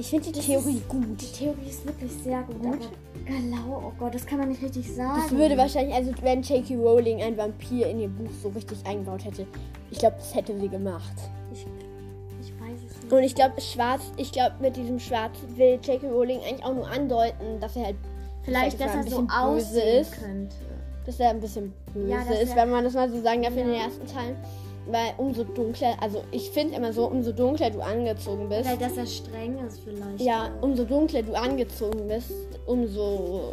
Ich 0.00 0.10
finde 0.10 0.30
die 0.30 0.40
Theorie 0.40 0.80
gut. 0.88 1.20
Die 1.20 1.32
Theorie 1.44 1.68
ist 1.68 1.84
wirklich 1.84 2.12
sehr 2.22 2.42
gut. 2.42 2.78
Galau, 3.26 3.82
oh 3.88 3.92
Gott, 3.98 4.14
das 4.14 4.24
kann 4.24 4.38
man 4.38 4.48
nicht 4.48 4.62
richtig 4.62 4.92
sagen. 4.94 5.20
Das 5.22 5.30
würde 5.36 5.56
wahrscheinlich, 5.56 5.94
also 5.94 6.12
wenn 6.22 6.42
J.K. 6.42 6.76
Rowling 6.76 7.20
ein 7.20 7.36
Vampir 7.36 7.88
in 7.88 8.00
ihr 8.00 8.08
Buch 8.08 8.30
so 8.42 8.48
richtig 8.50 8.78
eingebaut 8.86 9.24
hätte, 9.24 9.44
ich 9.90 9.98
glaube, 9.98 10.16
das 10.18 10.34
hätte 10.34 10.58
sie 10.58 10.68
gemacht. 10.68 11.12
Ich, 11.52 11.66
ich 12.40 12.52
weiß 12.60 12.78
es 12.88 13.02
nicht. 13.02 13.12
Und 13.12 13.22
ich 13.24 13.34
glaube, 13.34 13.60
Schwarz, 13.60 14.02
ich 14.16 14.30
glaube, 14.30 14.54
mit 14.60 14.76
diesem 14.76 15.00
Schwarz 15.00 15.36
will 15.56 15.80
J.K. 15.82 16.06
Rowling 16.08 16.38
eigentlich 16.48 16.64
auch 16.64 16.74
nur 16.74 16.88
andeuten, 16.88 17.58
dass 17.60 17.74
er 17.76 17.86
halt 17.86 17.96
Vielleicht, 18.44 18.80
dass 18.80 18.92
ein 18.92 19.04
er 19.04 19.10
so 19.10 19.26
aussehen 19.28 20.00
ist. 20.02 20.12
könnte. 20.12 20.56
dass 21.04 21.18
er 21.20 21.30
ein 21.30 21.40
bisschen 21.40 21.72
böse 21.92 22.08
Ja, 22.08 22.24
dass 22.24 22.40
ist, 22.40 22.54
wenn 22.56 22.70
man 22.70 22.84
das 22.84 22.94
mal 22.94 23.10
so 23.10 23.20
sagen 23.20 23.42
darf 23.42 23.50
in 23.56 23.66
den 23.66 23.74
Ja. 23.74 23.84
ersten 23.84 24.06
Teilen. 24.06 24.36
Weil 24.90 25.12
umso 25.18 25.44
dunkler, 25.44 25.96
also 26.00 26.24
ich 26.30 26.50
finde 26.50 26.76
immer 26.76 26.92
so, 26.92 27.06
umso 27.06 27.32
dunkler 27.32 27.70
du 27.70 27.80
angezogen 27.80 28.48
bist, 28.48 28.62
Vielleicht, 28.62 28.80
dass 28.82 28.96
er 28.96 29.06
streng 29.06 29.58
ist 29.66 29.80
vielleicht. 29.80 30.20
ja, 30.20 30.44
auch. 30.44 30.62
umso 30.62 30.84
dunkler 30.84 31.22
du 31.22 31.34
angezogen 31.34 32.08
bist, 32.08 32.32
umso 32.66 33.52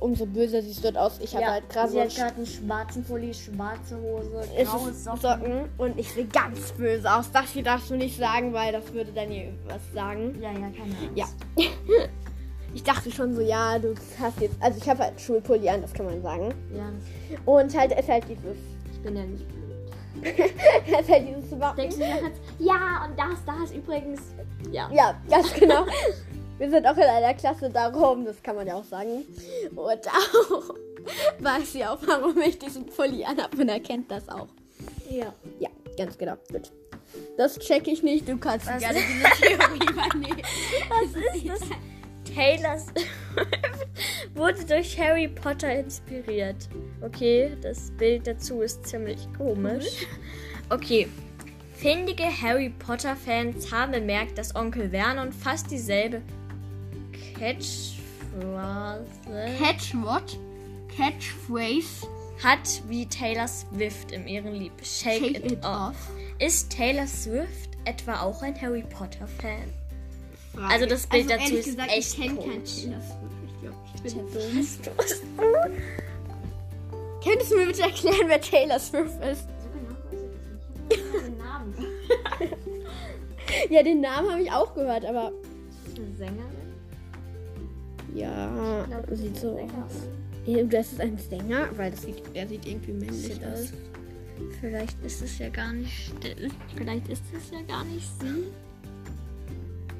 umso 0.00 0.26
böser 0.26 0.62
siehst 0.62 0.84
du 0.84 0.92
dort 0.92 0.98
aus. 0.98 1.18
Ich 1.20 1.34
habe 1.34 1.44
ja, 1.44 1.50
halt 1.52 1.68
gerade 1.68 1.90
so 1.90 1.98
einen 1.98 2.46
schwarzen 2.46 3.04
Pulli, 3.04 3.32
schwarze 3.32 3.98
Hose, 4.00 4.42
graue 4.64 4.92
Socken. 4.92 5.20
Socken 5.20 5.68
und 5.78 5.98
ich 5.98 6.12
sehe 6.12 6.26
ganz 6.26 6.72
böse 6.72 7.10
aus. 7.12 7.30
Das 7.32 7.50
hier 7.50 7.62
darfst 7.62 7.90
du 7.90 7.96
nicht 7.96 8.16
sagen, 8.16 8.52
weil 8.52 8.72
das 8.72 8.92
würde 8.92 9.12
dann 9.12 9.28
hier 9.30 9.52
was 9.66 9.80
sagen. 9.94 10.38
Ja, 10.40 10.50
ja, 10.52 10.58
keine 10.58 10.94
Angst. 11.00 11.10
Ja. 11.14 11.26
Ich 12.74 12.82
dachte 12.82 13.10
schon 13.10 13.34
so, 13.34 13.40
ja, 13.40 13.78
du 13.78 13.94
hast 14.20 14.38
jetzt, 14.38 14.56
also 14.60 14.76
ich 14.76 14.86
habe 14.86 15.04
halt 15.04 15.18
Schulpulli 15.18 15.66
an, 15.66 15.80
das 15.80 15.94
kann 15.94 16.04
man 16.04 16.20
sagen. 16.20 16.52
ja 16.76 16.90
Und 17.46 17.74
halt 17.74 17.98
ist 17.98 18.06
halt 18.06 18.24
dieses, 18.28 18.58
ich 18.92 19.00
bin 19.00 19.16
ja 19.16 19.22
nicht 19.24 19.46
blöd. 20.20 20.36
ist 21.00 21.08
halt 21.08 21.28
dieses 21.28 21.60
Wappen. 21.60 21.88
Ja, 22.58 23.06
und 23.06 23.18
das, 23.18 23.44
das 23.44 23.72
übrigens. 23.72 24.20
Ja. 24.70 24.90
Ja, 24.92 25.20
ganz 25.28 25.52
genau. 25.54 25.86
Wir 26.58 26.70
sind 26.70 26.86
auch 26.86 26.96
in 26.96 27.02
einer 27.02 27.34
Klasse 27.34 27.68
darum, 27.68 28.24
das 28.24 28.42
kann 28.42 28.56
man 28.56 28.66
ja 28.66 28.74
auch 28.76 28.84
sagen. 28.84 29.24
Und 29.74 30.08
auch 30.08 30.74
weiß 31.38 31.72
sie 31.72 31.84
auch, 31.84 31.98
warum 32.06 32.38
ich 32.40 32.58
diesen 32.58 32.86
Pulli 32.86 33.24
anhabe 33.24 33.58
und 33.58 33.68
er 33.68 33.80
kennt 33.80 34.10
das 34.10 34.28
auch. 34.28 34.48
Ja. 35.10 35.32
Ja, 35.58 35.68
ganz 35.96 36.16
genau. 36.16 36.36
Gut. 36.50 36.72
Das 37.36 37.58
check 37.58 37.86
ich 37.88 38.02
nicht, 38.02 38.28
du 38.28 38.36
kannst 38.38 38.66
Was? 38.66 38.78
gerne 38.78 38.98
diese 38.98 39.30
Theorie 39.40 39.90
übernehmen. 39.90 40.42
Was 40.88 41.36
ist 41.36 41.48
das? 41.48 41.60
Taylor 42.36 42.78
Swift 42.78 43.08
wurde 44.34 44.64
durch 44.66 44.98
Harry 45.00 45.26
Potter 45.26 45.72
inspiriert. 45.74 46.68
Okay, 47.00 47.56
das 47.62 47.90
Bild 47.92 48.26
dazu 48.26 48.60
ist 48.60 48.86
ziemlich 48.86 49.26
komisch. 49.38 50.06
Okay. 50.68 51.08
Findige 51.74 52.24
Harry 52.24 52.70
Potter-Fans 52.70 53.70
haben 53.72 53.92
bemerkt, 53.92 54.36
dass 54.38 54.54
Onkel 54.54 54.90
Vernon 54.90 55.32
fast 55.32 55.70
dieselbe 55.70 56.20
Catchphrase 57.38 59.04
Catch 59.58 59.94
what? 59.94 60.38
Catchphrase. 60.94 62.06
hat 62.42 62.82
wie 62.88 63.06
Taylor 63.06 63.46
Swift 63.48 64.12
in 64.12 64.26
ihrem 64.26 64.52
Lied 64.54 64.72
Shake, 64.82 65.20
Shake 65.24 65.36
It, 65.44 65.52
it 65.52 65.64
off. 65.64 65.90
off. 65.90 66.10
Ist 66.38 66.70
Taylor 66.70 67.06
Swift 67.06 67.70
etwa 67.84 68.20
auch 68.20 68.42
ein 68.42 68.60
Harry 68.60 68.82
Potter-Fan? 68.82 69.72
Frage. 70.56 70.72
Also 70.74 70.86
das 70.86 71.06
Bild 71.06 71.30
dazu 71.30 71.42
ehrlich 71.42 71.58
ist 71.60 71.64
gesagt, 71.66 71.90
echt 71.90 72.18
ich 72.18 72.20
kenne. 72.20 72.36
Taylor 72.36 72.64
Swift. 72.66 73.16
Ich 73.46 73.60
glaube, 73.60 73.76
ich 73.94 74.02
bin 74.02 74.14
dumm. 74.32 75.72
Könntest 77.24 77.50
du 77.52 77.56
mir 77.56 77.66
bitte 77.66 77.82
erklären, 77.82 78.26
wer 78.28 78.40
Taylor 78.40 78.78
Swift 78.78 79.22
ist? 79.24 79.46
Den 80.90 81.38
Namen. 81.38 81.74
Ja, 83.70 83.82
den 83.82 84.00
Namen 84.00 84.30
habe 84.30 84.42
ich 84.42 84.50
auch 84.52 84.74
gehört, 84.74 85.04
aber 85.04 85.32
Ist 85.86 85.98
das 85.98 86.04
eine 86.04 86.14
Sängerin? 86.16 86.46
ja, 88.14 88.82
Ich 88.84 88.90
glaube, 88.90 89.16
sieht 89.16 89.36
so 89.36 89.52
aus. 89.58 90.08
Ja, 90.46 90.62
Das 90.64 90.92
ist 90.92 91.00
ein 91.00 91.18
Sänger, 91.18 91.68
weil 91.76 91.90
das 91.90 92.02
sieht, 92.02 92.22
er 92.34 92.46
sieht 92.46 92.66
irgendwie 92.66 92.92
männlich 92.92 93.40
aus. 93.44 93.72
Vielleicht 94.60 95.02
ist 95.04 95.22
es 95.22 95.38
ja 95.38 95.48
gar 95.48 95.72
nicht. 95.72 96.12
Vielleicht 96.76 97.08
ist 97.08 97.22
es 97.36 97.50
ja 97.50 97.62
gar 97.66 97.84
nicht 97.84 98.06
sie. 98.20 98.44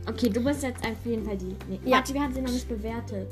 Okay, 0.09 0.29
du 0.29 0.41
bist 0.41 0.63
jetzt 0.63 0.85
auf 0.85 0.95
jeden 1.05 1.25
Fall 1.25 1.37
die. 1.37 1.57
Nee. 1.69 1.81
Ja. 1.85 1.97
Warte, 1.97 2.15
wir 2.15 2.21
haben 2.23 2.33
sie 2.35 2.41
noch 2.41 2.53
nicht 2.53 2.69
bewertet. 2.69 3.29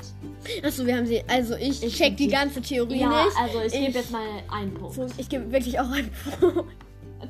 Achso, 0.63 0.85
wir 0.85 0.97
haben 0.97 1.05
sie. 1.05 1.21
Also 1.27 1.55
ich, 1.55 1.81
Ich 1.83 1.95
check 1.95 2.17
die 2.17 2.25
die- 2.27 2.31
ganze 2.33 2.61
Theorie 2.61 2.99
Ja, 2.99 3.23
nicht. 3.25 3.37
also 3.37 3.59
ich, 3.61 3.73
Ich- 3.73 3.85
gebe 3.85 3.97
jetzt 3.99 4.11
mal 4.11 4.21
einen 4.51 4.73
Punkt. 4.73 4.95
So, 4.95 5.07
ich 5.17 5.29
gebe 5.29 5.49
wirklich 5.51 5.79
auch 5.79 5.89
einen 5.89 6.11
Punkt. 6.39 6.69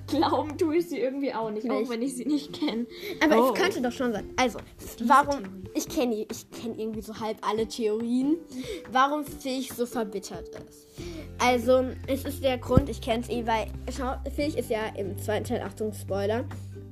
Glauben 0.08 0.58
tue 0.58 0.78
ich 0.78 0.88
sie 0.90 1.00
irgendwie 1.00 1.34
auch 1.34 1.50
nicht, 1.52 1.70
auch 1.70 1.80
Nicht. 1.80 1.92
wenn 1.92 2.02
ich 2.02 2.16
sie 2.16 2.26
nicht 2.26 2.54
kenne. 2.54 2.86
Aber 3.24 3.50
Oh. 3.50 3.54
es 3.54 3.60
könnte 3.62 3.82
doch 3.82 3.92
schon 3.92 4.12
sein. 4.12 4.30
Also, 4.36 4.60
warum. 5.06 5.44
Theorie. 5.44 5.62
Ich 5.78 5.90
kenne 5.90 6.16
ich 6.32 6.50
kenn 6.52 6.80
irgendwie 6.80 7.02
so 7.02 7.20
halb 7.20 7.38
alle 7.46 7.68
Theorien, 7.68 8.38
warum 8.92 9.26
Filch 9.26 9.72
so 9.74 9.86
verbittert 9.86 10.50
ist. 10.70 10.88
Also, 11.40 11.84
es 12.08 12.24
ist 12.24 12.44
der 12.44 12.58
Grund, 12.58 12.90
ich 12.90 13.02
kenne 13.02 13.22
es 13.24 13.30
eh, 13.30 13.46
weil. 13.46 13.68
Schau, 13.96 14.16
Filch 14.36 14.56
ist 14.56 14.70
ja 14.70 14.88
im 14.98 15.18
zweiten 15.18 15.44
Teil, 15.46 15.62
Achtung, 15.62 15.92
Spoiler. 15.94 16.46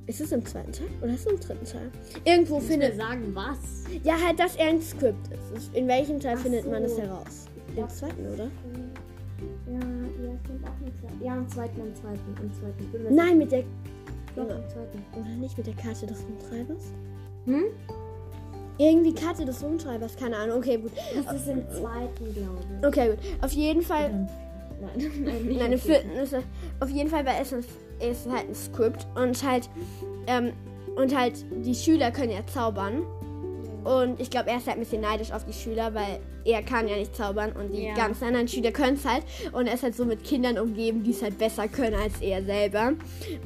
Ist 0.06 0.20
es 0.20 0.32
im 0.32 0.44
zweiten 0.44 0.70
Teil 0.70 0.88
oder 1.00 1.14
ist 1.14 1.20
es 1.26 1.32
im 1.32 1.40
dritten 1.40 1.64
Teil? 1.64 1.90
Irgendwo 2.26 2.56
Muss 2.56 2.66
findet. 2.66 2.94
sagen, 2.96 3.34
was? 3.34 3.56
Ja, 4.02 4.20
halt, 4.22 4.38
dass 4.38 4.54
er 4.56 4.68
ein 4.68 4.82
Skript 4.82 5.28
ist. 5.56 5.74
In 5.74 5.88
welchem 5.88 6.20
Teil 6.20 6.36
Ach 6.38 6.42
findet 6.42 6.70
man 6.70 6.82
das 6.82 6.96
so. 6.96 7.00
heraus? 7.02 7.46
Im 7.70 7.78
Ja. 7.78 7.88
zweiten, 7.88 8.26
oder? 8.34 8.50
Ja, 11.24 11.34
im 11.34 11.48
zweiten, 11.48 11.80
im 11.80 11.94
zweiten, 11.94 12.36
im 12.38 12.52
zweiten. 12.52 13.14
Nein, 13.14 13.38
mit 13.38 13.50
der. 13.50 13.64
Doch, 14.36 14.42
im 14.42 14.68
zweiten. 14.68 15.02
Oder 15.18 15.30
nicht 15.40 15.56
mit 15.56 15.66
der 15.66 15.74
Karte 15.74 16.06
des 16.06 16.22
Rumtreibers? 16.22 16.84
Hm? 17.46 17.64
Irgendwie 18.76 19.14
Karte 19.14 19.46
des 19.46 19.62
Rumtreibers, 19.62 20.16
keine 20.16 20.36
Ahnung. 20.36 20.58
Okay, 20.58 20.76
gut. 20.76 20.92
Das 21.14 21.34
ist 21.34 21.48
im 21.48 21.66
zweiten, 21.70 22.34
glaube 22.34 22.58
ich. 22.78 22.86
Okay, 22.86 23.10
gut. 23.10 23.18
Auf 23.40 23.52
jeden 23.52 23.80
Fall. 23.80 24.10
Nein, 24.10 24.28
nein, 25.24 25.46
Nein, 25.46 25.66
im 25.66 25.72
im 25.72 25.78
vierten 25.78 26.10
ist. 26.10 26.34
Auf 26.80 26.90
jeden 26.90 27.08
Fall 27.08 27.24
bei 27.24 27.38
Essen 27.38 27.60
ist 27.60 27.70
es 28.00 28.28
halt 28.30 28.46
ein 28.50 28.54
Skript 28.54 29.06
und 29.14 29.42
halt. 29.42 29.70
Ähm, 30.26 30.52
und 30.96 31.16
halt, 31.16 31.44
die 31.64 31.74
Schüler 31.74 32.10
können 32.10 32.32
ja 32.32 32.46
zaubern. 32.46 33.02
Und 33.84 34.18
ich 34.20 34.30
glaube, 34.30 34.50
er 34.50 34.56
ist 34.56 34.66
halt 34.66 34.76
ein 34.76 34.80
bisschen 34.80 35.02
neidisch 35.02 35.30
auf 35.32 35.44
die 35.44 35.52
Schüler, 35.52 35.92
weil 35.94 36.18
er 36.44 36.62
kann 36.62 36.88
ja 36.88 36.96
nicht 36.96 37.14
zaubern 37.14 37.52
und 37.52 37.70
die 37.72 37.84
Ja. 37.84 37.94
ganzen 37.94 38.24
anderen 38.24 38.48
Schüler 38.48 38.72
können 38.72 38.96
es 38.96 39.04
halt. 39.04 39.24
Und 39.52 39.66
er 39.66 39.74
ist 39.74 39.82
halt 39.82 39.94
so 39.94 40.04
mit 40.04 40.24
Kindern 40.24 40.58
umgeben, 40.58 41.02
die 41.02 41.10
es 41.10 41.22
halt 41.22 41.38
besser 41.38 41.68
können 41.68 41.94
als 41.94 42.20
er 42.20 42.42
selber. 42.44 42.92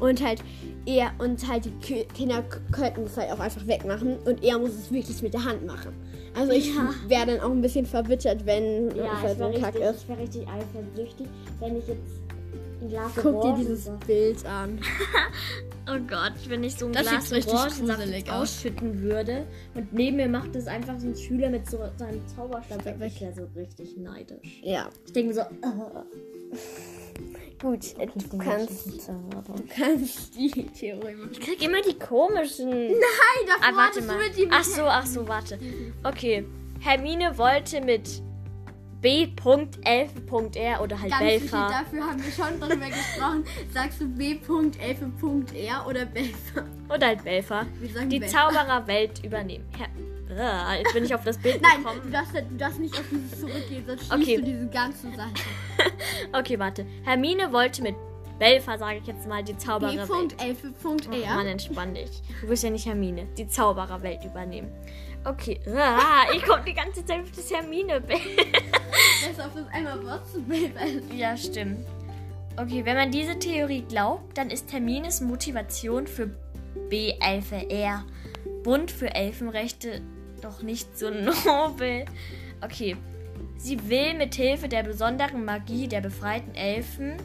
Und 0.01 0.25
halt 0.25 0.43
er 0.87 1.11
und 1.19 1.47
halt 1.49 1.65
die 1.67 1.71
Ki- 1.81 2.07
Kinder 2.17 2.43
könnten 2.73 3.03
es 3.05 3.17
halt 3.17 3.31
auch 3.33 3.41
einfach 3.41 3.67
wegmachen 3.67 4.17
und 4.25 4.43
er 4.45 4.59
muss 4.59 4.71
es 4.71 4.91
wirklich 4.93 5.21
mit 5.23 5.35
der 5.35 5.45
Hand 5.45 5.67
machen. 5.67 5.93
Also 6.35 6.53
ich 6.53 6.69
Ja. 6.75 6.91
wäre 7.09 7.27
dann 7.27 7.41
auch 7.41 7.51
ein 7.51 7.61
bisschen 7.61 7.85
verbittert, 7.85 8.47
wenn 8.47 8.95
Ja, 8.95 9.05
es 9.17 9.23
halt 9.23 9.33
ich 9.33 9.39
so 9.39 9.39
wäre 9.41 9.55
ein 9.55 9.61
Kack 9.63 9.75
richtig, 9.75 9.91
ist. 9.91 10.03
ich 10.03 10.09
wär 10.09 10.19
richtig 10.19 10.47
eifersüchtig, 10.49 11.27
wenn 11.61 11.77
ich 11.79 11.89
jetzt 11.89 12.21
ein 12.81 12.89
Glas 12.91 13.11
Guck 13.21 13.43
dir 13.43 13.55
dieses 13.59 13.91
Bild 14.07 14.47
an. 14.47 14.79
Oh 15.91 15.99
Gott, 16.07 16.33
wenn 16.49 16.65
ich 16.65 16.75
so 16.77 16.87
ein 16.87 16.93
Das 16.93 17.09
Glas 17.09 17.33
Orangensaft 17.49 18.31
ausschütten 18.31 19.01
würde 19.01 19.47
und 19.75 19.93
neben 19.93 20.17
mir 20.17 20.29
macht 20.29 20.55
das 20.55 20.67
einfach 20.67 20.99
so 20.99 21.07
ein 21.09 21.17
Schüler 21.17 21.49
mit 21.51 21.69
so 21.69 21.79
seinem 21.97 22.27
Zauberstab 22.29 22.85
weg. 22.85 23.13
Ich 23.15 23.21
wäre 23.21 23.35
so 23.35 23.49
richtig 23.59 23.97
neidisch. 23.97 24.61
Ja, 24.63 24.89
Ich 25.07 25.13
denke 25.13 25.29
mir 25.29 25.35
so, 25.35 25.41
äh, 25.41 26.55
gut. 27.61 27.95
Du 28.31 28.39
kannst, 28.39 29.09
du 29.09 29.65
kannst 29.75 30.35
die 30.37 30.51
Theorie 30.67 31.15
machen. 31.15 31.31
ich 31.33 31.41
krieg 31.41 31.63
immer 31.65 31.81
die 31.83 31.99
komischen. 31.99 32.69
Nein, 32.71 33.47
das 33.47 33.57
Ah, 33.63 33.75
warte 33.75 34.03
mal. 34.03 34.17
Ach 34.51 34.65
so, 34.65 34.83
ach 34.83 35.07
so, 35.07 35.27
warte. 35.27 35.59
Okay. 36.05 36.45
Hermine 36.81 37.37
wollte 37.39 37.81
mit 37.81 38.23
B.11.R 39.01 40.81
oder 40.83 41.01
halt 41.01 41.11
Ganz 41.11 41.23
wichtig, 41.25 41.51
Belfa. 41.51 41.69
dafür 41.69 42.03
haben 42.05 42.23
wir 42.25 42.33
schon 42.33 42.61
drüber 42.61 42.87
gesprochen. 42.87 43.45
Sagst 43.73 44.01
du 44.01 44.09
B.11.R 44.09 45.87
oder 45.87 46.05
Belfer? 46.07 46.67
Oder 46.93 47.07
halt 47.09 47.23
sagen 47.25 48.11
Die 48.11 48.19
Belfer. 48.19 48.39
Zaubererwelt 48.51 49.25
übernehmen. 49.25 49.65
Ah, 50.39 50.75
jetzt 50.77 50.93
bin 50.93 51.05
ich 51.05 51.15
auf 51.15 51.25
das 51.25 51.39
Bild 51.39 51.61
Nein, 51.63 51.79
gekommen. 51.83 52.01
du 52.05 52.11
darfst, 52.11 52.35
du 52.35 52.57
darfst 52.57 52.79
nicht 52.81 52.95
auf 52.95 53.05
dieses 53.11 53.41
zurückgehen, 53.41 53.85
sonst 53.87 54.13
Okay. 54.13 54.37
du 54.37 54.43
diese 54.43 54.69
ganze 54.69 55.09
Seite. 55.11 55.43
Okay, 56.33 56.59
warte. 56.59 56.85
Hermine 57.05 57.53
wollte 57.53 57.83
mit 57.83 57.95
Belfa, 58.39 58.77
sage 58.79 58.99
ich 58.99 59.07
jetzt 59.07 59.27
mal, 59.27 59.43
die 59.43 59.57
Zaubererwelt. 59.57 60.09
Oh, 60.11 60.15
Mann, 60.15 60.29
B.11.R. 61.11 61.47
entspann 61.47 61.95
dich. 61.95 62.23
Du 62.41 62.47
bist 62.49 62.63
ja 62.63 62.71
nicht 62.71 62.87
Hermine. 62.87 63.27
Die 63.39 63.49
Zaubererwelt 63.49 64.25
übernehmen. 64.25 64.71
Okay. 65.25 65.61
Ah, 65.77 66.25
ich 66.35 66.43
komme 66.43 66.63
die 66.65 66.75
ganze 66.75 67.05
Zeit 67.05 67.21
auf 67.21 67.31
das 67.35 67.51
Hermine-Bild. 67.51 68.21
Besser 68.37 69.47
auf 69.47 69.55
das 69.55 69.69
einmal 69.73 69.99
Belfer. 69.99 71.15
Ja, 71.15 71.37
stimmt. 71.37 71.87
Okay, 72.57 72.85
wenn 72.85 72.97
man 72.97 73.11
diese 73.11 73.39
Theorie 73.39 73.83
glaubt, 73.83 74.37
dann 74.37 74.51
ist 74.51 74.73
Hermines 74.73 75.21
Motivation 75.21 76.07
für 76.07 76.31
B11R 76.91 78.03
Bund 78.63 78.91
für 78.91 79.15
Elfenrechte 79.15 80.03
doch 80.41 80.63
nicht 80.63 80.99
so 80.99 81.11
nobel. 81.47 82.05
Okay. 82.61 82.97
Sie 83.57 83.89
will 83.89 84.15
mit 84.15 84.35
Hilfe 84.37 84.69
der 84.69 84.85
besonderen 84.85 85.45
Magie 85.45 85.89
der 85.89 86.01
befreiten 86.01 86.55
Elfen, 86.55 87.17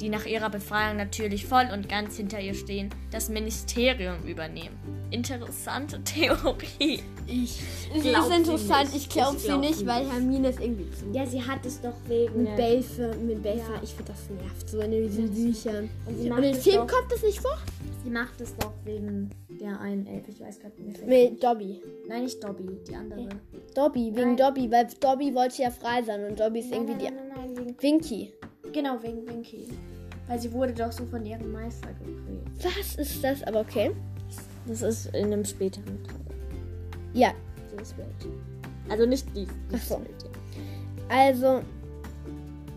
die 0.00 0.08
nach 0.08 0.26
ihrer 0.26 0.50
Befreiung 0.50 0.96
natürlich 0.96 1.46
voll 1.46 1.68
und 1.72 1.88
ganz 1.88 2.16
hinter 2.16 2.40
ihr 2.40 2.54
stehen, 2.54 2.90
das 3.10 3.28
Ministerium 3.28 4.22
übernehmen. 4.26 4.78
Interessante 5.10 6.00
Theorie. 6.04 7.00
Ich, 7.26 7.62
sie 7.94 8.10
glaub 8.10 8.28
ist 8.30 8.36
interessant, 8.38 8.92
nicht. 8.92 8.96
ich 9.04 9.08
glaube 9.08 9.36
Ich 9.36 9.42
sie 9.42 9.48
glaub 9.48 9.60
nicht, 9.60 9.86
weil 9.86 10.08
Hermine 10.10 10.48
ist 10.48 10.60
irgendwie 10.60 10.90
zu. 10.92 11.06
Ja, 11.12 11.26
sie 11.26 11.42
hat 11.42 11.64
es 11.66 11.80
doch 11.80 11.94
wegen. 12.08 12.44
Mit 12.44 12.56
Belfer, 12.56 13.14
mit 13.16 13.42
Belfer, 13.42 13.74
Ja. 13.74 13.80
ich 13.82 13.90
finde 13.94 14.12
das 14.12 14.30
nervt, 14.30 14.68
so 14.68 14.80
in 14.80 14.90
diesen 14.90 15.30
Büchern. 15.30 15.90
Und 16.06 16.18
sie 16.18 16.30
Und 16.30 16.42
im 16.42 16.54
Film 16.54 16.86
kommt 16.86 17.10
das 17.10 17.22
nicht 17.22 17.40
vor? 17.40 17.58
sie 18.02 18.10
macht 18.10 18.40
es 18.40 18.56
doch 18.56 18.72
wegen 18.84 19.28
der 19.60 19.78
einen 19.80 20.06
Elf. 20.06 20.26
Ich 20.28 20.40
weiß 20.40 20.58
gerade 20.60 20.80
nicht. 20.82 21.06
Mit 21.06 21.42
Dobby. 21.42 21.82
Nein, 22.08 22.22
nicht 22.24 22.42
Dobby, 22.42 22.66
die 22.88 22.94
andere. 22.94 23.28
Dobby, 23.74 24.10
wegen 24.14 24.34
Nein. 24.34 24.36
Dobby, 24.38 24.70
weil 24.70 24.86
Dobby 25.00 25.34
wollte 25.34 25.62
ja 25.62 25.70
frei 25.70 26.02
sein 26.02 26.24
und 26.24 26.40
Dobby 26.40 26.60
ist 26.60 26.70
Nein, 26.70 26.88
irgendwie 26.88 27.04
nein, 27.04 27.14
nein, 27.16 27.32
nein, 27.54 27.56
wegen, 27.66 27.76
die 27.76 27.82
Winky. 27.82 28.32
Genau, 28.72 29.02
wegen 29.02 29.26
Winky. 29.26 29.68
Weil 30.26 30.38
sie 30.38 30.52
wurde 30.52 30.72
doch 30.72 30.92
so 30.92 31.04
von 31.06 31.24
ihrem 31.26 31.50
Meister 31.52 31.88
geprägt. 32.04 32.76
Was 32.78 32.94
ist 32.96 33.24
das? 33.24 33.42
Aber 33.44 33.60
okay. 33.60 33.90
Das 34.66 34.82
ist 34.82 35.06
in 35.06 35.26
einem 35.26 35.44
späteren 35.44 36.02
Teil. 36.04 36.16
Ja, 37.12 37.32
Dieses 37.72 37.92
Bild. 37.94 38.08
Also 38.88 39.06
nicht. 39.06 39.26
Ach 39.28 39.72
dieses 39.72 39.88
so. 39.88 39.96
Bild, 39.96 40.22
ja. 40.22 40.30
also. 41.08 41.62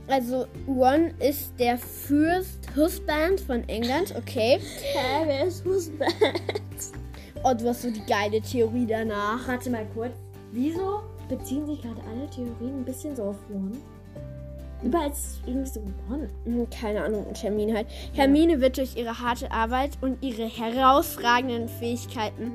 Also, 0.07 0.47
Ron 0.67 1.11
ist 1.19 1.53
der 1.57 1.77
Fürst 1.77 2.59
Husband 2.75 3.39
von 3.39 3.63
England, 3.69 4.13
okay. 4.17 4.59
Hä, 4.59 5.23
wer 5.25 5.45
ist 5.45 5.63
Husband? 5.63 6.13
Oh, 7.45 7.53
du 7.53 7.67
hast 7.67 7.81
so 7.81 7.89
die 7.91 8.05
geile 8.05 8.41
Theorie 8.41 8.85
danach. 8.85 9.47
Warte 9.47 9.69
mal 9.69 9.85
kurz. 9.93 10.13
Wieso 10.51 11.01
beziehen 11.29 11.65
sich 11.65 11.81
gerade 11.81 12.01
alle 12.09 12.29
Theorien 12.29 12.79
ein 12.79 12.85
bisschen 12.85 13.15
so 13.15 13.23
auf 13.23 13.37
Ron? 13.49 13.77
Überall 14.83 15.11
ist 15.11 15.41
irgendwie 15.45 15.69
so 15.69 15.79
Ron. 16.09 16.27
Hm, 16.45 16.67
Keine 16.69 17.03
Ahnung, 17.03 17.25
und 17.25 17.41
Hermine 17.41 17.73
halt. 17.75 17.87
Hermine 18.13 18.59
wird 18.61 18.77
durch 18.77 18.95
ihre 18.95 19.19
harte 19.19 19.51
Arbeit 19.51 19.91
und 20.01 20.21
ihre 20.21 20.45
herausragenden 20.45 21.67
Fähigkeiten 21.69 22.51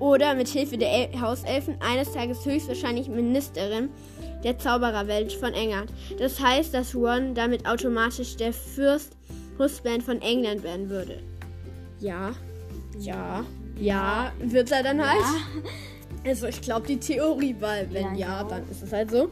oder 0.00 0.34
mit 0.34 0.48
Hilfe 0.48 0.76
der 0.76 0.92
El 0.92 1.20
Hauselfen 1.20 1.76
eines 1.80 2.12
Tages 2.12 2.44
höchstwahrscheinlich 2.44 3.08
Ministerin 3.08 3.88
der 4.42 4.58
Zaubererwelt 4.58 5.32
von 5.32 5.54
England. 5.54 5.90
Das 6.18 6.38
heißt, 6.40 6.74
dass 6.74 6.94
Ron 6.94 7.34
damit 7.34 7.66
automatisch 7.66 8.36
der 8.36 8.52
Fürst 8.52 9.16
Husband 9.58 10.02
von 10.02 10.20
England 10.20 10.62
werden 10.62 10.90
würde. 10.90 11.22
Ja, 12.00 12.32
ja, 12.98 13.44
ja, 13.80 14.32
wird 14.40 14.70
er 14.72 14.82
dann 14.82 15.00
halt. 15.00 15.24
Also 16.26 16.46
ich 16.46 16.60
glaube 16.60 16.86
die 16.86 16.98
Theorie, 16.98 17.54
weil 17.60 17.88
wenn 17.92 18.14
Ja, 18.14 18.40
ja, 18.40 18.44
dann 18.44 18.68
ist 18.70 18.82
es 18.82 18.92
halt 18.92 19.10
so. 19.10 19.28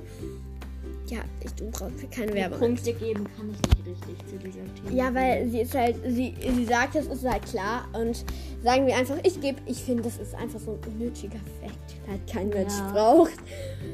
Ja, 1.08 1.20
ich 1.44 1.54
mir 2.02 2.08
keine 2.10 2.32
Werbung. 2.34 2.58
Punkte 2.60 2.92
geben 2.94 3.26
kann 3.36 3.50
ich 3.50 3.86
nicht 3.86 3.86
richtig 4.06 4.26
zu 4.28 4.38
dieser 4.38 4.74
Theorie. 4.74 4.96
Ja, 4.96 5.12
weil 5.14 5.48
sie 5.50 5.60
ist 5.60 5.74
halt, 5.74 5.96
sie, 6.06 6.34
sie 6.40 6.64
sagt, 6.64 6.94
das 6.94 7.06
ist 7.06 7.24
halt 7.24 7.44
klar 7.44 7.86
und 7.92 8.24
sagen 8.62 8.86
wir 8.86 8.96
einfach, 8.96 9.16
ich 9.22 9.40
gebe, 9.40 9.58
ich 9.66 9.82
finde, 9.82 10.04
das 10.04 10.18
ist 10.18 10.34
einfach 10.34 10.60
so 10.60 10.72
ein 10.82 10.92
unnötiger 10.92 11.38
Fakt, 11.60 11.94
den 12.06 12.10
halt 12.10 12.26
kein 12.32 12.48
Mensch 12.48 12.72
Ja. 12.78 12.92
braucht. 12.92 13.34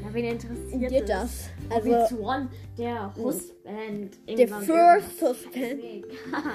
Ja, 0.03 0.13
wen 0.13 0.25
interessiert 0.25 0.91
Geht 0.91 1.09
das? 1.09 1.49
Also, 1.69 2.15
Ron, 2.15 2.47
der 2.77 3.13
Husband. 3.15 4.17
der 4.27 4.47
First 4.47 5.21
Husband. 5.21 6.05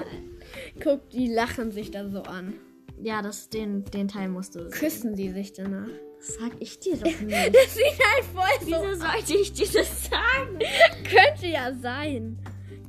Guck, 0.82 1.10
die 1.10 1.28
lachen 1.28 1.72
sich 1.72 1.90
da 1.90 2.08
so 2.08 2.22
an. 2.22 2.54
Ja, 3.02 3.22
das, 3.22 3.48
den, 3.48 3.84
den 3.86 4.08
Teil 4.08 4.28
musst 4.28 4.54
du. 4.54 4.68
Küssen 4.70 5.14
die 5.14 5.30
sich 5.30 5.52
danach. 5.52 5.88
Das 6.18 6.34
sag 6.36 6.52
ich 6.60 6.78
dir 6.78 6.96
doch 6.96 7.20
nicht. 7.20 7.20
Das 7.54 7.74
sieht 7.74 7.98
halt 7.98 8.24
voll 8.32 8.44
so 8.60 8.66
Wieso 8.66 9.00
sollte 9.00 9.34
ich 9.34 9.52
dir 9.52 9.66
das 9.66 10.04
sagen? 10.04 10.58
Könnte 11.04 11.46
ja 11.46 11.72
sein. 11.74 12.38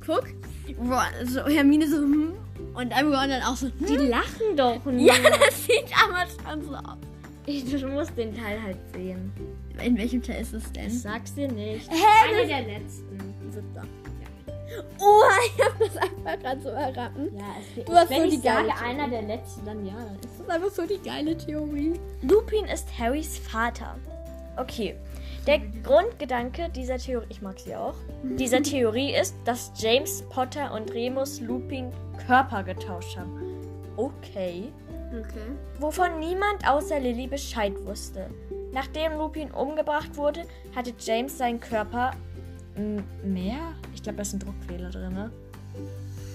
Guck, 0.04 0.24
Ron, 0.78 1.26
so 1.26 1.44
Hermine 1.46 1.88
so, 1.88 1.96
hm, 1.96 2.34
und 2.74 2.92
dann 2.92 3.12
Ron 3.12 3.28
dann 3.28 3.42
auch 3.42 3.56
so, 3.56 3.68
Die 3.68 3.98
hm. 3.98 4.08
lachen 4.08 4.56
doch 4.56 4.84
nur. 4.84 4.94
Ja, 4.94 5.14
das 5.22 5.64
sieht 5.64 5.90
aber 6.02 6.26
schon 6.26 6.62
so 6.62 6.74
aus. 6.74 6.98
Ich, 7.46 7.64
du 7.64 7.86
musst 7.88 8.16
den 8.16 8.34
Teil 8.34 8.60
halt 8.60 8.78
sehen. 8.92 9.32
In 9.84 9.96
welchem 9.96 10.22
Teil 10.22 10.40
ist 10.40 10.52
es 10.52 10.72
denn? 10.72 10.86
Ich 10.88 11.02
sag's 11.02 11.34
dir 11.34 11.50
nicht. 11.50 11.88
Hä, 11.90 12.28
Einer 12.28 12.46
der 12.46 12.78
letzten. 12.78 13.18
Siebter. 13.50 13.84
Oh, 15.00 15.22
ich 15.56 15.64
hab 15.64 15.78
das 15.78 15.96
einfach 15.96 16.40
gerade 16.42 16.60
so 16.60 16.68
erraten. 16.70 17.36
Ja, 17.36 17.44
es 17.78 17.84
Du 17.84 17.92
hast 17.92 18.10
wenn 18.10 18.22
so 18.22 18.24
ich 18.26 18.34
die 18.36 18.42
geile 18.42 18.68
sage 18.68 18.78
Theorie. 18.78 18.90
einer 18.90 19.08
der 19.08 19.22
letzten, 19.22 19.64
dann 19.64 19.86
ja. 19.86 19.94
Das 20.20 20.30
ist 20.40 20.50
einfach 20.50 20.70
so 20.70 20.86
die 20.86 20.98
geile 20.98 21.36
Theorie. 21.36 22.00
Lupin 22.22 22.64
ist 22.66 22.86
Harrys 22.98 23.38
Vater. 23.38 23.96
Okay. 24.56 24.96
Der 25.46 25.60
Grundgedanke 25.84 26.68
dieser 26.70 26.98
Theorie, 26.98 27.26
ich 27.28 27.40
mag 27.40 27.58
sie 27.60 27.76
auch, 27.76 27.94
dieser 28.22 28.62
Theorie 28.64 29.14
ist, 29.14 29.36
dass 29.44 29.70
James 29.76 30.22
Potter 30.30 30.72
und 30.72 30.92
Remus 30.92 31.40
Lupin 31.40 31.92
Körper 32.26 32.64
getauscht 32.64 33.16
haben. 33.16 33.40
Okay. 33.96 34.72
Okay. 35.12 35.52
Wovon 35.78 36.18
niemand 36.18 36.68
außer 36.68 36.98
Lily 36.98 37.28
Bescheid 37.28 37.72
wusste. 37.84 38.28
Nachdem 38.72 39.16
Lupin 39.16 39.52
umgebracht 39.52 40.16
wurde, 40.16 40.42
hatte 40.74 40.92
James 40.98 41.38
seinen 41.38 41.60
Körper 41.60 42.10
mehr? 43.24 43.74
Ich 43.94 44.02
glaube, 44.02 44.16
da 44.16 44.22
ist 44.22 44.32
ein 44.34 44.40
Druckfehler 44.40 44.90
drin, 44.90 45.12
ne? 45.14 45.30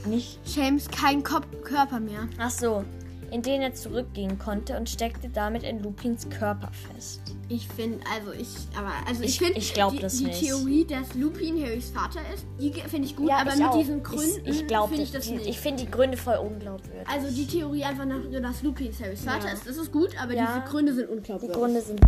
Nicht. 0.06 0.40
James 0.56 0.88
kein 0.90 1.24
Kopf 1.24 1.46
Körper 1.64 2.00
mehr. 2.00 2.28
Ach 2.40 2.50
so. 2.50 2.84
In 3.30 3.42
den 3.42 3.62
er 3.62 3.74
zurückgehen 3.74 4.38
konnte 4.40 4.76
und 4.76 4.90
steckte 4.90 5.30
damit 5.30 5.64
in 5.64 5.82
Lupins 5.82 6.28
Körper 6.30 6.70
fest. 6.94 7.22
Ich 7.48 7.66
finde, 7.68 8.00
also 8.14 8.34
ich, 8.34 8.48
aber 8.78 8.92
also 9.08 9.24
ich 9.24 9.30
Ich- 9.30 9.38
finde, 9.40 9.58
ich 9.60 9.74
glaub 9.74 9.94
die, 9.94 10.00
das 10.00 10.18
die 10.18 10.26
nicht. 10.26 10.42
Theorie, 10.44 10.86
dass 10.86 11.14
Lupin 11.16 11.62
Harrys 11.64 11.92
Vater 11.92 12.20
ist, 12.34 12.46
die 12.60 12.72
finde 12.74 13.08
ich 13.08 13.16
gut, 13.16 13.30
aber 13.32 13.52
ich 13.54 13.60
mit 13.60 13.68
auch. 13.68 13.78
diesen 13.78 14.04
Gründen 14.04 14.42
Ich, 14.46 14.62
ich 14.62 14.68
glaube 14.68 14.90
finde 14.90 15.04
ich 15.04 15.12
das 15.12 15.26
die, 15.28 15.34
nicht. 15.36 15.48
Ich 15.48 15.60
finde 15.60 15.84
die 15.86 15.90
Gründe 15.92 16.18
voll 16.18 16.36
unglaubwürdig. 16.38 17.08
also 17.08 17.34
die 17.34 17.48
Theorie 17.48 17.84
einfach 17.86 18.06
nach, 18.06 18.20
dass 18.42 18.64
Lupin 18.64 18.92
Harrys 19.02 19.22
Vater 19.24 19.48
Ja. 19.48 19.54
ist, 19.54 19.66
das 19.66 19.78
ist 19.78 19.92
gut, 19.94 20.10
aber 20.22 20.34
Ja. 20.34 20.48
diese 20.58 20.70
Gründe 20.70 20.94
sind 20.94 21.08
Die 21.10 21.14
unglaubwürdig. 21.14 21.58
Gründe 21.58 21.82
sind 21.82 22.02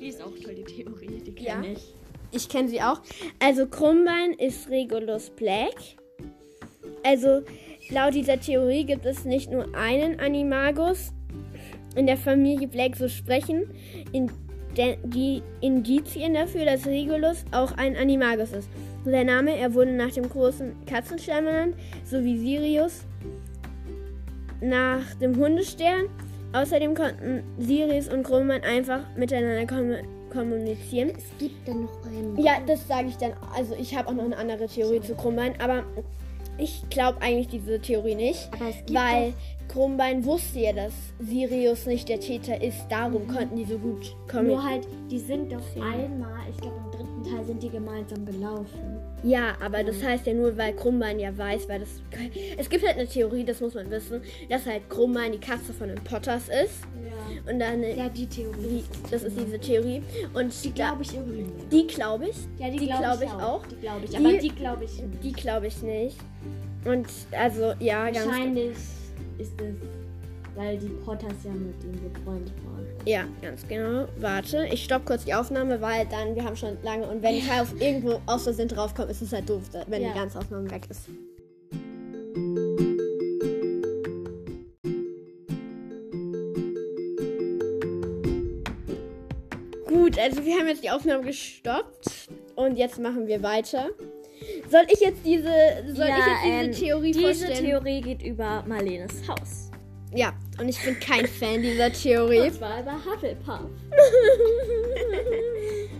Die 0.00 0.06
ist 0.08 0.20
auch 0.20 0.32
toll, 0.44 0.54
die 0.56 0.64
Theorie. 0.64 1.22
Die 1.24 1.42
Ja. 1.42 1.54
kenn 1.54 1.64
ich. 1.64 1.94
Ich 2.32 2.48
kenne 2.48 2.68
sie 2.68 2.80
auch. 2.80 3.00
Also 3.38 3.66
Krummbein 3.66 4.32
ist 4.32 4.68
Regulus 4.70 5.30
Black. 5.30 5.74
Also 7.04 7.42
laut 7.90 8.14
dieser 8.14 8.40
Theorie 8.40 8.84
gibt 8.84 9.04
es 9.04 9.24
nicht 9.24 9.50
nur 9.50 9.74
einen 9.74 10.18
Animagus 10.18 11.12
in 11.94 12.06
der 12.06 12.16
Familie 12.16 12.68
Black, 12.68 12.96
so 12.96 13.08
sprechen 13.08 13.68
in 14.12 14.30
die 15.04 15.42
Indizien 15.60 16.32
dafür, 16.32 16.64
dass 16.64 16.86
Regulus 16.86 17.44
auch 17.50 17.72
ein 17.76 17.94
Animagus 17.96 18.52
ist. 18.52 18.68
Sein 19.04 19.26
Name, 19.26 19.56
er 19.58 19.74
wurde 19.74 19.92
nach 19.92 20.12
dem 20.12 20.28
großen 20.28 20.86
Katzenstern 20.86 21.44
benannt, 21.44 21.76
sowie 22.04 22.38
Sirius 22.38 23.02
nach 24.62 25.02
dem 25.20 25.36
Hundestern. 25.36 26.08
Außerdem 26.54 26.94
konnten 26.94 27.42
Sirius 27.58 28.08
und 28.08 28.22
Krummbein 28.22 28.62
einfach 28.62 29.00
miteinander 29.16 29.62
kommu- 29.62 30.02
kommunizieren. 30.32 31.12
Es 31.16 31.24
gibt 31.38 31.68
dann 31.68 31.82
noch 31.82 32.06
einen. 32.06 32.38
Ja, 32.38 32.54
das 32.66 32.86
sage 32.88 33.08
ich 33.08 33.16
dann. 33.16 33.32
Also 33.54 33.74
ich 33.74 33.96
habe 33.96 34.08
auch 34.08 34.14
noch 34.14 34.24
eine 34.24 34.36
andere 34.36 34.66
Theorie 34.66 35.00
zu 35.00 35.14
Krummbein, 35.14 35.54
aber 35.60 35.84
ich 36.58 36.82
glaube 36.90 37.20
eigentlich 37.20 37.48
diese 37.48 37.80
Theorie 37.80 38.14
nicht, 38.14 38.50
weil 38.92 39.34
Krummbein 39.72 40.24
wusste 40.24 40.58
ja, 40.60 40.72
dass 40.72 40.92
Sirius 41.18 41.86
nicht 41.86 42.08
der 42.08 42.20
Täter 42.20 42.60
ist. 42.62 42.76
Darum 42.90 43.26
konnten 43.26 43.56
die 43.56 43.64
so 43.64 43.78
gut 43.78 44.14
kommen. 44.30 44.48
nur 44.48 44.62
halt, 44.62 44.86
die 45.10 45.18
sind 45.18 45.50
doch 45.50 45.62
einmal, 45.76 46.40
ich 46.50 46.56
glaube 46.58 46.76
im 46.84 46.90
dritten 46.90 47.22
Teil 47.24 47.44
sind 47.46 47.62
die 47.62 47.70
gemeinsam 47.70 48.26
gelaufen. 48.26 48.98
Ja, 49.22 49.54
aber 49.64 49.82
das 49.82 50.02
heißt 50.02 50.26
ja 50.26 50.34
nur, 50.34 50.56
weil 50.58 50.74
Krummbein 50.74 51.18
ja 51.18 51.36
weiß, 51.36 51.68
weil 51.68 51.80
das. 51.80 51.88
Es 52.58 52.68
gibt 52.68 52.84
halt 52.86 52.96
eine 52.98 53.06
Theorie, 53.08 53.44
das 53.44 53.60
muss 53.60 53.72
man 53.74 53.90
wissen, 53.90 54.20
dass 54.50 54.66
halt 54.66 54.90
Krummbein 54.90 55.32
die 55.32 55.38
Katze 55.38 55.72
von 55.72 55.88
den 55.88 56.02
Potters 56.04 56.48
ist 56.48 56.82
Ja. 57.44 57.50
und 57.52 57.58
dann 57.58 57.82
Ja, 57.82 58.08
die 58.10 58.26
Theorie. 58.26 58.82
die, 58.82 59.10
das 59.10 59.22
ist 59.22 59.38
diese 59.40 59.58
Theorie 59.58 60.02
und 60.34 60.52
Die 60.64 60.72
glaube 60.72 61.02
ich 61.02 61.14
irgendwie 61.14 61.46
die 61.70 61.86
glaube 61.86 62.26
ich, 62.28 62.36
Ja, 62.58 62.68
die, 62.68 62.78
die 62.78 62.86
glaube 62.86 63.02
glaub 63.02 63.22
ich, 63.22 63.28
ich 63.28 63.32
auch. 63.42 63.66
Die 63.66 63.76
glaube 63.76 64.00
ich, 64.04 64.10
Die- 64.10 64.16
aber 64.16 64.32
die 64.38 64.48
glaube 64.50 64.84
ich 64.84 65.00
nicht. 65.02 65.24
die 65.24 65.32
glaube 65.32 65.66
ich 65.68 65.82
nicht. 65.82 66.16
Und 66.84 67.06
also 67.38 67.72
ja, 67.78 68.10
ganz 68.10 68.26
Wahrscheinlich 68.26 68.76
ist 69.42 69.60
es, 69.60 69.74
weil 70.54 70.78
die 70.78 70.88
Potters 71.04 71.34
ja 71.44 71.50
mit 71.50 71.74
ihm 71.84 71.92
befreundet 72.12 72.52
waren. 72.64 72.86
Ja, 73.04 73.24
ganz 73.40 73.66
genau. 73.66 74.06
Warte, 74.18 74.66
ich 74.72 74.84
stopp 74.84 75.04
kurz 75.06 75.24
die 75.24 75.34
Aufnahme, 75.34 75.80
weil 75.80 76.06
dann, 76.06 76.34
wir 76.34 76.44
haben 76.44 76.56
schon 76.56 76.76
lange 76.82 77.06
und 77.08 77.22
wenn 77.22 77.34
ich 77.34 77.50
halt 77.50 77.62
auf 77.62 77.80
irgendwo 77.80 78.20
aus 78.26 78.44
Versehen 78.44 78.68
draufkomme, 78.68 79.10
ist 79.10 79.22
es 79.22 79.32
halt 79.32 79.48
doof, 79.48 79.62
wenn 79.88 80.02
Ja. 80.02 80.12
die 80.12 80.18
ganze 80.18 80.38
Aufnahme 80.38 80.70
weg 80.70 80.82
ist. 80.88 81.08
Gut, 89.86 90.18
also 90.18 90.44
wir 90.44 90.58
haben 90.58 90.68
jetzt 90.68 90.82
die 90.82 90.90
Aufnahme 90.90 91.24
gestoppt 91.24 92.28
und 92.56 92.76
jetzt 92.76 92.98
machen 92.98 93.26
wir 93.26 93.42
weiter. 93.42 93.90
Soll 94.72 94.86
ich 94.88 95.00
jetzt 95.00 95.24
diese, 95.24 95.52
soll 95.94 96.08
ich 96.08 96.16
jetzt 96.16 96.44
diese 96.44 96.54
ähm, 96.54 96.72
Theorie 96.72 97.12
Diese 97.12 97.26
vorstellen? 97.26 97.64
Theorie 97.66 98.00
geht 98.00 98.22
über 98.22 98.64
Marlenes 98.66 99.28
Haus. 99.28 99.70
ja, 100.14 100.32
und 100.58 100.68
ich 100.68 100.82
bin 100.82 100.98
kein 100.98 101.26
Fan 101.26 101.60
dieser 101.60 101.92
Theorie. 101.92 102.48
Das 102.48 102.58
war 102.60 102.80
über 102.80 102.94
Hufflepuff. 103.04 103.68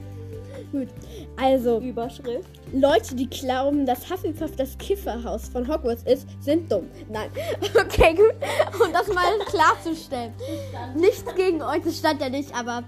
Gut, 0.72 0.88
also 1.37 1.80
Überschrift. 1.80 2.48
Leute, 2.72 3.14
die 3.14 3.28
glauben, 3.28 3.85
dass 3.85 4.11
Hufflepuff 4.11 4.56
das 4.56 4.78
Kifferhaus 4.78 5.50
von 5.50 5.68
Hogwarts 5.68 6.04
ist, 6.04 6.26
sind 6.40 6.72
dumm. 6.72 6.88
Nein. 7.11 7.30
Okay, 7.78 8.14
gut. 8.14 8.32
Um 8.82 8.90
das 8.90 9.06
mal 9.08 9.38
klarzustellen. 9.46 10.32
Nichts 10.96 11.26
gegen 11.35 11.61
euch, 11.62 11.82
das 11.85 11.98
stand 11.98 12.22
ja 12.22 12.30
nicht, 12.30 12.54
aber 12.54 12.85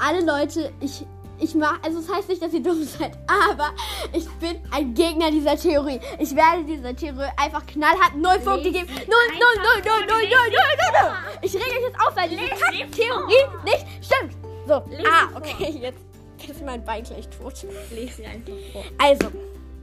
alle 0.00 0.24
Leute, 0.24 0.72
ich, 0.80 1.06
ich 1.40 1.54
mache, 1.54 1.78
also 1.84 2.00
es 2.00 2.06
das 2.06 2.16
heißt 2.16 2.28
nicht, 2.28 2.42
dass 2.42 2.52
ihr 2.52 2.62
dumm 2.62 2.84
seid, 2.84 3.16
aber 3.26 3.70
ich 4.12 4.28
bin 4.40 4.60
ein 4.70 4.92
Gegner 4.94 5.30
dieser 5.30 5.56
Theorie. 5.56 6.00
Ich 6.18 6.34
werde 6.34 6.64
dieser 6.64 6.94
Theorie 6.94 7.30
einfach 7.36 7.64
knallhart 7.66 8.16
null 8.16 8.38
Punkte 8.40 8.70
geben. 8.72 8.88
Null, 8.88 9.06
null, 9.06 9.56
null, 9.56 9.82
null, 9.84 10.06
null, 10.06 10.06
null, 10.06 10.28
null, 10.28 10.50
null. 10.50 10.58
null. 11.02 11.12
Ich 11.42 11.54
reg 11.54 11.62
euch 11.62 11.82
jetzt 11.82 12.00
auf, 12.00 12.16
weil 12.16 12.28
diese 12.28 12.48
Kack 12.48 12.92
Theorie 12.92 13.44
vor. 13.50 13.62
nicht 13.64 13.86
stimmt. 14.02 14.34
So, 14.66 14.74
ah, 14.74 15.28
okay, 15.34 15.72
vor. 15.72 15.78
jetzt 15.82 16.00
ist 16.48 16.62
mein 16.64 16.84
Bein 16.84 17.04
gleich 17.04 17.28
tot. 17.28 17.54
Lese 17.90 18.16
sie 18.16 18.26
einfach 18.26 18.52
vor. 18.72 18.84
Also. 18.98 19.30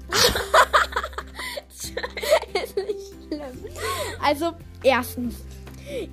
ist 2.64 2.76
nicht 2.76 3.14
schlimm. 3.28 3.66
Also, 4.22 4.54
erstens. 4.84 5.36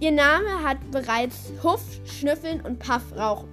Ihr 0.00 0.12
Name 0.12 0.62
hat 0.62 0.78
bereits 0.90 1.50
Huff, 1.62 1.81
Schnüffeln 2.05 2.61
und 2.61 2.78
Puff 2.78 3.02
Rauch 3.16 3.44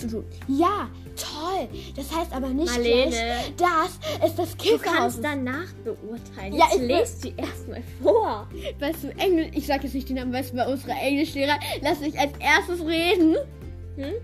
zu 0.00 0.08
tun. 0.08 0.24
Ja, 0.48 0.90
toll. 1.16 1.68
Das 1.96 2.14
heißt 2.14 2.32
aber 2.32 2.48
nicht 2.48 2.70
Marlene. 2.72 3.10
gleich, 3.10 3.52
das 3.56 4.28
ist 4.28 4.38
das 4.38 4.56
Du 4.56 4.64
Kifferhaus. 4.64 4.96
kannst 4.96 5.24
danach 5.24 5.72
beurteilen. 5.84 6.54
Ja, 6.54 6.66
ich 6.74 6.80
lest 6.82 7.22
sie 7.22 7.34
erstmal 7.36 7.82
vor. 8.02 8.48
Weißt 8.78 9.04
du, 9.04 9.08
Englisch, 9.18 9.48
ich 9.54 9.66
sag 9.66 9.82
jetzt 9.84 9.94
nicht 9.94 10.08
den 10.08 10.16
Namen, 10.16 10.32
weißt 10.32 10.52
du, 10.52 10.56
bei 10.56 10.66
unserer 10.66 11.00
Englischlehrer, 11.00 11.58
lass 11.82 12.00
mich 12.00 12.18
als 12.18 12.32
erstes 12.40 12.84
reden. 12.86 13.36
Hm? 13.96 14.14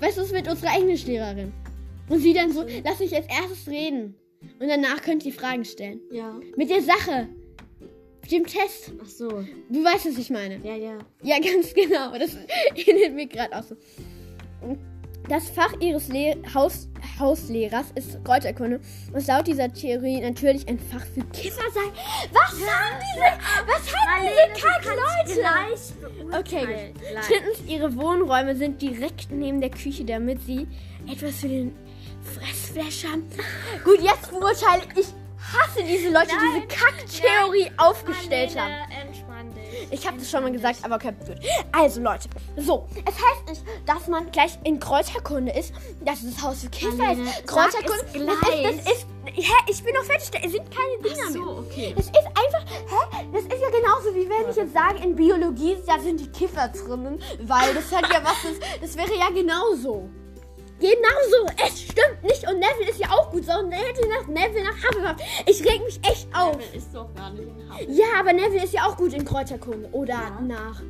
Weißt 0.00 0.18
du, 0.18 0.22
es 0.22 0.32
mit 0.32 0.48
unserer 0.48 0.74
Englischlehrerin. 0.76 1.52
Und 2.08 2.20
sie 2.20 2.32
dann 2.34 2.52
so, 2.52 2.64
lass 2.84 2.98
mich 3.00 3.14
als 3.14 3.26
erstes 3.26 3.66
reden. 3.68 4.14
Und 4.60 4.68
danach 4.68 5.00
könnt 5.02 5.24
ihr 5.24 5.32
Fragen 5.32 5.64
stellen. 5.64 6.00
Ja. 6.12 6.38
Mit 6.56 6.70
der 6.70 6.82
Sache. 6.82 7.28
Mit 8.22 8.30
dem 8.32 8.46
Test. 8.46 8.92
Ach 9.02 9.06
so. 9.08 9.28
Du 9.28 9.84
weißt, 9.84 10.06
was 10.06 10.18
ich 10.18 10.30
meine. 10.30 10.58
Ja, 10.62 10.74
ja. 10.76 10.98
Ja, 11.22 11.36
ganz 11.52 11.72
genau. 11.74 12.12
Das 12.18 12.36
erinnert 12.76 13.14
mich 13.14 13.30
gerade 13.30 13.56
auch 13.56 13.62
so. 13.62 13.76
Das 15.28 15.50
Fach 15.50 15.72
ihres 15.80 16.08
Le 16.08 16.36
Haus 16.54 16.88
Hauslehrers 17.18 17.86
ist 17.94 18.22
Kräuterkunde 18.24 18.80
und 19.12 19.26
laut 19.26 19.46
dieser 19.46 19.72
Theorie 19.72 20.20
natürlich 20.20 20.68
ein 20.68 20.78
Fach 20.78 21.04
für 21.14 21.22
Kiffer 21.32 21.68
sein. 21.72 21.90
Was 22.32 22.52
haben 22.52 23.00
diese, 23.00 23.66
was 23.66 23.94
haben 23.94 24.22
diese 24.22 24.66
Kack-Leute? 24.66 26.38
Okay, 26.38 26.66
gut. 26.66 27.28
Drittens, 27.28 27.68
ihre 27.68 27.96
Wohnräume 27.96 28.54
sind 28.54 28.80
direkt 28.80 29.30
neben 29.30 29.60
der 29.60 29.70
Küche, 29.70 30.04
damit 30.04 30.42
sie 30.42 30.66
etwas 31.10 31.36
für 31.36 31.48
den 31.48 31.74
Fressflash 32.22 33.04
haben. 33.10 33.24
Gut, 33.84 34.00
jetzt 34.02 34.30
beurteile 34.30 34.82
ich. 34.94 35.06
hasse 35.38 35.82
diese 35.84 36.10
Leute, 36.10 36.28
die 36.28 36.66
diese 36.66 36.66
Kack-Theorie 36.66 37.70
aufgestellt 37.78 38.58
haben. 38.58 38.74
Ich 39.90 40.06
habe 40.06 40.18
das 40.18 40.30
schon 40.30 40.42
mal 40.42 40.52
gesagt, 40.52 40.78
aber 40.82 40.96
okay, 40.96 41.12
gut. 41.26 41.36
Also 41.72 42.00
Leute, 42.00 42.28
so, 42.56 42.86
es 43.04 43.14
heißt 43.14 43.48
nicht, 43.48 43.62
dass 43.86 44.08
man 44.08 44.30
gleich 44.32 44.58
in 44.64 44.80
Kräuterkunde 44.80 45.52
ist, 45.52 45.72
dass 46.04 46.22
es 46.22 46.34
das 46.34 46.44
Haus 46.44 46.60
für 46.62 46.70
Käfer 46.70 47.12
ist. 47.12 47.20
sag 47.24 47.46
Kräuterkunde, 47.46 48.04
es 48.14 48.26
das 48.26 48.40
gleich. 48.40 48.64
ist, 48.64 48.86
das 48.86 48.92
ist, 48.92 49.06
hä, 49.26 49.52
ich 49.68 49.84
bin 49.84 49.94
noch 49.94 50.04
fertig, 50.04 50.30
da 50.30 50.40
sind 50.48 50.64
keine 50.70 51.02
Dinger 51.02 51.30
mehr. 51.30 51.32
So, 51.32 51.58
okay. 51.58 51.94
Das 51.96 52.06
ist 52.06 52.16
einfach, 52.16 52.64
hä? 52.70 53.26
Das 53.32 53.42
ist 53.42 53.62
ja 53.62 53.70
genauso 53.70 54.14
wie 54.14 54.28
wenn 54.28 54.50
ich 54.50 54.56
jetzt 54.56 54.72
sage, 54.72 55.02
in 55.02 55.14
Biologie, 55.14 55.76
da 55.86 55.98
sind 55.98 56.20
die 56.20 56.28
Kiffer 56.28 56.68
drinnen, 56.68 57.20
weil 57.42 57.74
das 57.74 57.92
hat 57.94 58.10
ja 58.12 58.22
was, 58.24 58.36
das, 58.42 58.80
das 58.80 58.96
wäre 58.96 59.16
ja 59.18 59.30
genauso. 59.30 60.08
Genauso, 60.78 61.52
es 61.66 61.80
stimmt 61.82 62.22
nicht 62.22 62.46
und 62.48 62.58
Neville 62.58 62.90
ist 62.90 63.00
ja 63.00 63.08
auch 63.10 63.30
gut, 63.30 63.44
sondern 63.44 63.72
hätte 63.72 64.06
nach 64.08 64.26
Neville 64.26 64.64
nach 64.64 64.76
Hufflepuff. 64.76 65.26
Ich 65.46 65.64
reg 65.64 65.82
mich 65.84 65.98
echt 66.02 66.28
auf. 66.34 66.56
Neville 66.56 66.76
ist 66.76 66.88
doch 66.94 67.14
gar 67.14 67.30
nicht 67.32 67.44
in 67.48 67.70
Haus. 67.72 67.80
Ja, 67.88 68.04
aber 68.20 68.32
Neville 68.32 68.64
ist 68.64 68.74
ja 68.74 68.86
auch 68.86 68.96
gut 68.96 69.14
in 69.14 69.24
Kräuterkunde. 69.24 69.88
Oder 69.92 70.14
Ja. 70.14 70.40
nach. 70.42 70.82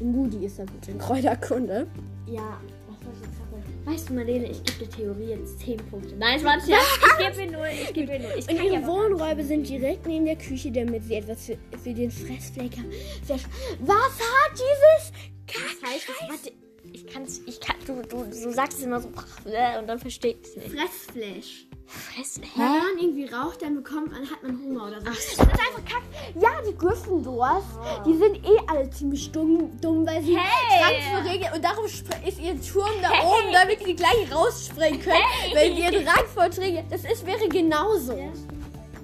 Moody 0.00 0.44
ist 0.44 0.58
er 0.58 0.66
gut 0.66 0.86
in 0.88 0.98
Kräuterkunde. 0.98 1.86
Ja, 2.26 2.60
was? 2.88 3.94
Weißt 3.94 4.08
du, 4.10 4.14
Marlene, 4.14 4.50
ich 4.50 4.62
gebe 4.64 4.78
der 4.84 4.90
Theorie 4.90 5.30
jetzt 5.30 5.60
10 5.60 5.76
Punkte. 5.76 6.14
Nein, 6.16 6.42
warte, 6.44 6.68
ja. 6.70 6.78
ich 6.78 7.18
gebe 7.24 7.46
mir 7.46 7.56
nur, 7.56 7.66
ich 7.68 7.94
gebe 7.94 8.12
mir 8.12 8.18
nur. 8.18 8.36
Ich 8.36 8.48
Und 8.48 8.62
ihre 8.62 8.84
Wohnräume 8.86 9.44
sind 9.44 9.68
direkt 9.68 10.06
neben 10.06 10.26
der 10.26 10.36
Küche, 10.36 10.72
damit 10.72 11.04
sie 11.04 11.14
etwas 11.14 11.46
für, 11.46 11.56
für 11.82 11.94
den 11.94 12.10
Fressfleck 12.10 12.76
haben. 12.76 12.90
Was 13.28 14.18
hat 14.18 14.52
dieses 14.52 15.12
Das 15.46 15.90
heißt, 15.90 16.08
es, 16.08 16.28
warte, 16.28 16.52
Ich 16.92 17.06
kann's, 17.06 17.40
ich 17.46 17.60
kann, 17.60 17.76
du, 17.86 18.02
du, 18.02 18.24
du 18.24 18.52
sagst 18.52 18.78
es 18.78 18.84
immer 18.84 19.00
so 19.00 19.08
und 19.08 19.86
dann 19.86 19.98
verstehe 19.98 20.36
ich 20.40 20.48
es 20.48 20.56
nicht. 20.56 20.70
Fressflash. 20.76 21.66
Fress, 21.88 22.40
Wenn 22.56 22.64
man 22.66 22.98
irgendwie 23.00 23.26
raucht, 23.26 23.62
dann 23.62 23.76
bekommt 23.76 24.10
man, 24.10 24.28
hat 24.28 24.42
man 24.42 24.58
Hunger 24.58 24.88
oder 24.88 24.98
so. 24.98 25.06
Das 25.06 25.18
ist 25.18 25.40
einfach 25.40 25.84
kack. 25.88 26.02
Ja, 26.34 26.50
die 26.68 26.76
Gryffindors, 26.76 27.62
die 28.04 28.14
sind 28.16 28.44
eh 28.44 28.58
alle 28.66 28.90
ziemlich 28.90 29.30
dumm, 29.30 29.70
dumm 29.80 30.04
weil 30.04 30.20
sie 30.24 30.36
Hey! 30.36 30.80
Drang 31.12 31.22
zur 31.24 31.30
Regel 31.32 31.48
und 31.54 31.64
darum 31.64 31.84
ist 31.84 32.40
ihr 32.40 32.60
Turm 32.60 32.90
da 33.02 33.10
oben, 33.24 33.52
damit 33.52 33.84
sie 33.84 33.94
gleich 33.94 34.34
rausspringen 34.34 35.00
können, 35.00 35.22
weil 35.54 35.76
sie 35.76 35.82
ihren 35.82 36.08
Rang 36.08 36.26
vorträge. 36.34 36.82
Das 36.90 37.04
ist, 37.04 37.24
wäre 37.24 37.48
genauso. 37.48 38.18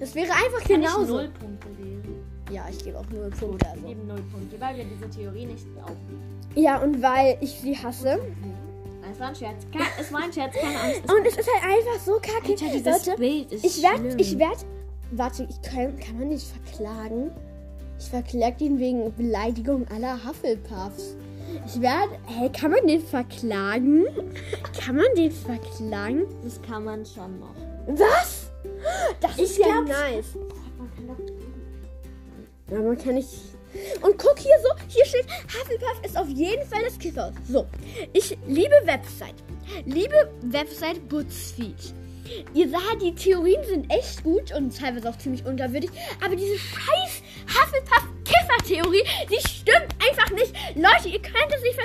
Das 0.01 0.14
wäre 0.16 0.33
einfach 0.33 0.66
Kann 0.66 0.83
ich 0.83 0.88
genauso. 0.88 1.14
null 1.14 1.31
Punkte. 1.38 1.68
Ja, 2.53 2.67
ich 2.71 2.85
gebe 2.85 2.99
auch 2.99 3.05
null 3.11 3.31
Punkte. 3.31 3.65
Wir 3.67 3.71
Also. 3.73 3.87
geben 3.87 4.07
null 4.07 4.23
Punkte, 4.33 4.61
weil 4.61 4.77
wir 4.77 4.85
diese 4.85 5.09
Theorie 5.09 5.47
nicht 5.47 5.67
glauben. 5.75 5.97
Ja, 6.55 6.79
und 6.83 7.01
weil 7.03 7.38
ich 7.41 7.51
sie 7.61 7.77
hasse. 7.77 8.21
Es 9.11 9.19
war 9.21 9.29
ein 9.29 9.35
Scherz. 9.35 9.67
Kein, 9.73 9.83
es 9.99 10.12
war 10.12 10.21
ein 10.23 10.33
Scherz, 10.33 10.55
keine 10.55 10.79
Angst. 10.81 11.01
Und 11.12 11.27
es 11.27 11.37
ist 11.37 11.49
halt 11.55 11.65
einfach 11.65 12.05
so 12.05 12.12
kacke. 12.15 12.53
Alter, 12.53 12.67
dieses 12.75 13.07
Leute, 13.07 13.19
Bild 13.19 13.53
ist 13.53 13.65
ich 13.65 13.83
werde, 13.83 13.97
schlimm. 13.99 14.19
ich 14.19 14.38
werde, 14.38 14.59
warte, 15.12 15.49
ich 15.51 15.62
kann, 15.62 15.97
kann 15.99 16.19
man 16.19 16.29
nicht 16.29 16.47
verklagen? 16.47 17.31
Ich 17.99 18.09
verklage 18.11 18.65
ihn 18.65 18.79
wegen 18.79 19.15
Beleidigung 19.15 19.87
aller 19.88 20.19
Hufflepuffs. 20.25 21.17
Ich 21.67 21.81
werde, 21.81 22.12
hey, 22.27 22.51
kann 22.51 22.71
man 22.71 22.87
den 22.87 23.01
verklagen? 23.03 24.05
Kann 24.81 24.97
man 24.97 25.07
den 25.17 25.31
verklagen? 25.31 26.25
Das 26.45 26.61
kann 26.62 26.85
man 26.85 27.05
schon 27.07 27.41
noch. 27.41 27.55
Was? 27.87 28.51
Das 29.21 29.38
ist 29.38 29.59
ja 29.59 29.81
nice. 29.83 30.37
Ja, 32.73 32.81
man 32.81 32.97
kann 32.97 33.17
nicht. 33.17 33.29
Und 34.01 34.17
guck 34.17 34.39
hier 34.39 34.57
so, 34.63 34.71
hier 34.89 35.05
steht, 35.05 35.27
Hufflepuff 35.45 36.05
ist 36.07 36.17
auf 36.17 36.29
jeden 36.29 36.67
Fall 36.67 36.83
das 36.83 36.99
Kiffer. 36.99 37.33
So, 37.47 37.67
ich 38.15 38.39
liebe 38.47 38.75
Website. 38.85 39.35
Liebe 39.85 40.33
Website 40.43 41.07
BuzzFeed. 41.07 41.95
Ihr 42.55 42.69
seht, 42.69 43.03
die 43.03 43.15
Theorien 43.15 43.63
sind 43.65 43.93
echt 43.93 44.25
gut 44.25 44.55
und 44.57 44.75
teilweise 44.77 45.11
auch 45.11 45.19
ziemlich 45.19 45.45
unterwürdig. 45.45 45.91
Aber 46.25 46.35
diese 46.35 46.59
scheiß 46.59 47.23
Hufflepuff-Kiffer-Theorie, 47.47 49.05
die 49.31 49.49
stimmt 49.49 49.95
einfach 50.09 50.31
nicht. 50.31 50.55
Leute, 50.75 51.09
ihr 51.09 51.21
könnt 51.21 51.55
es 51.55 51.63
nicht 51.63 51.79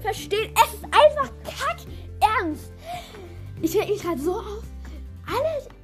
verstehen. 0.00 0.54
Es 0.54 0.74
ist 0.74 0.84
einfach 0.84 1.32
kack 1.44 1.78
ernst. 2.20 2.72
Ich 3.62 3.76
reg 3.76 3.88
mich 3.88 4.02
gerade 4.02 4.20
so 4.20 4.32
auf. 4.32 4.64
Alle 5.26 5.77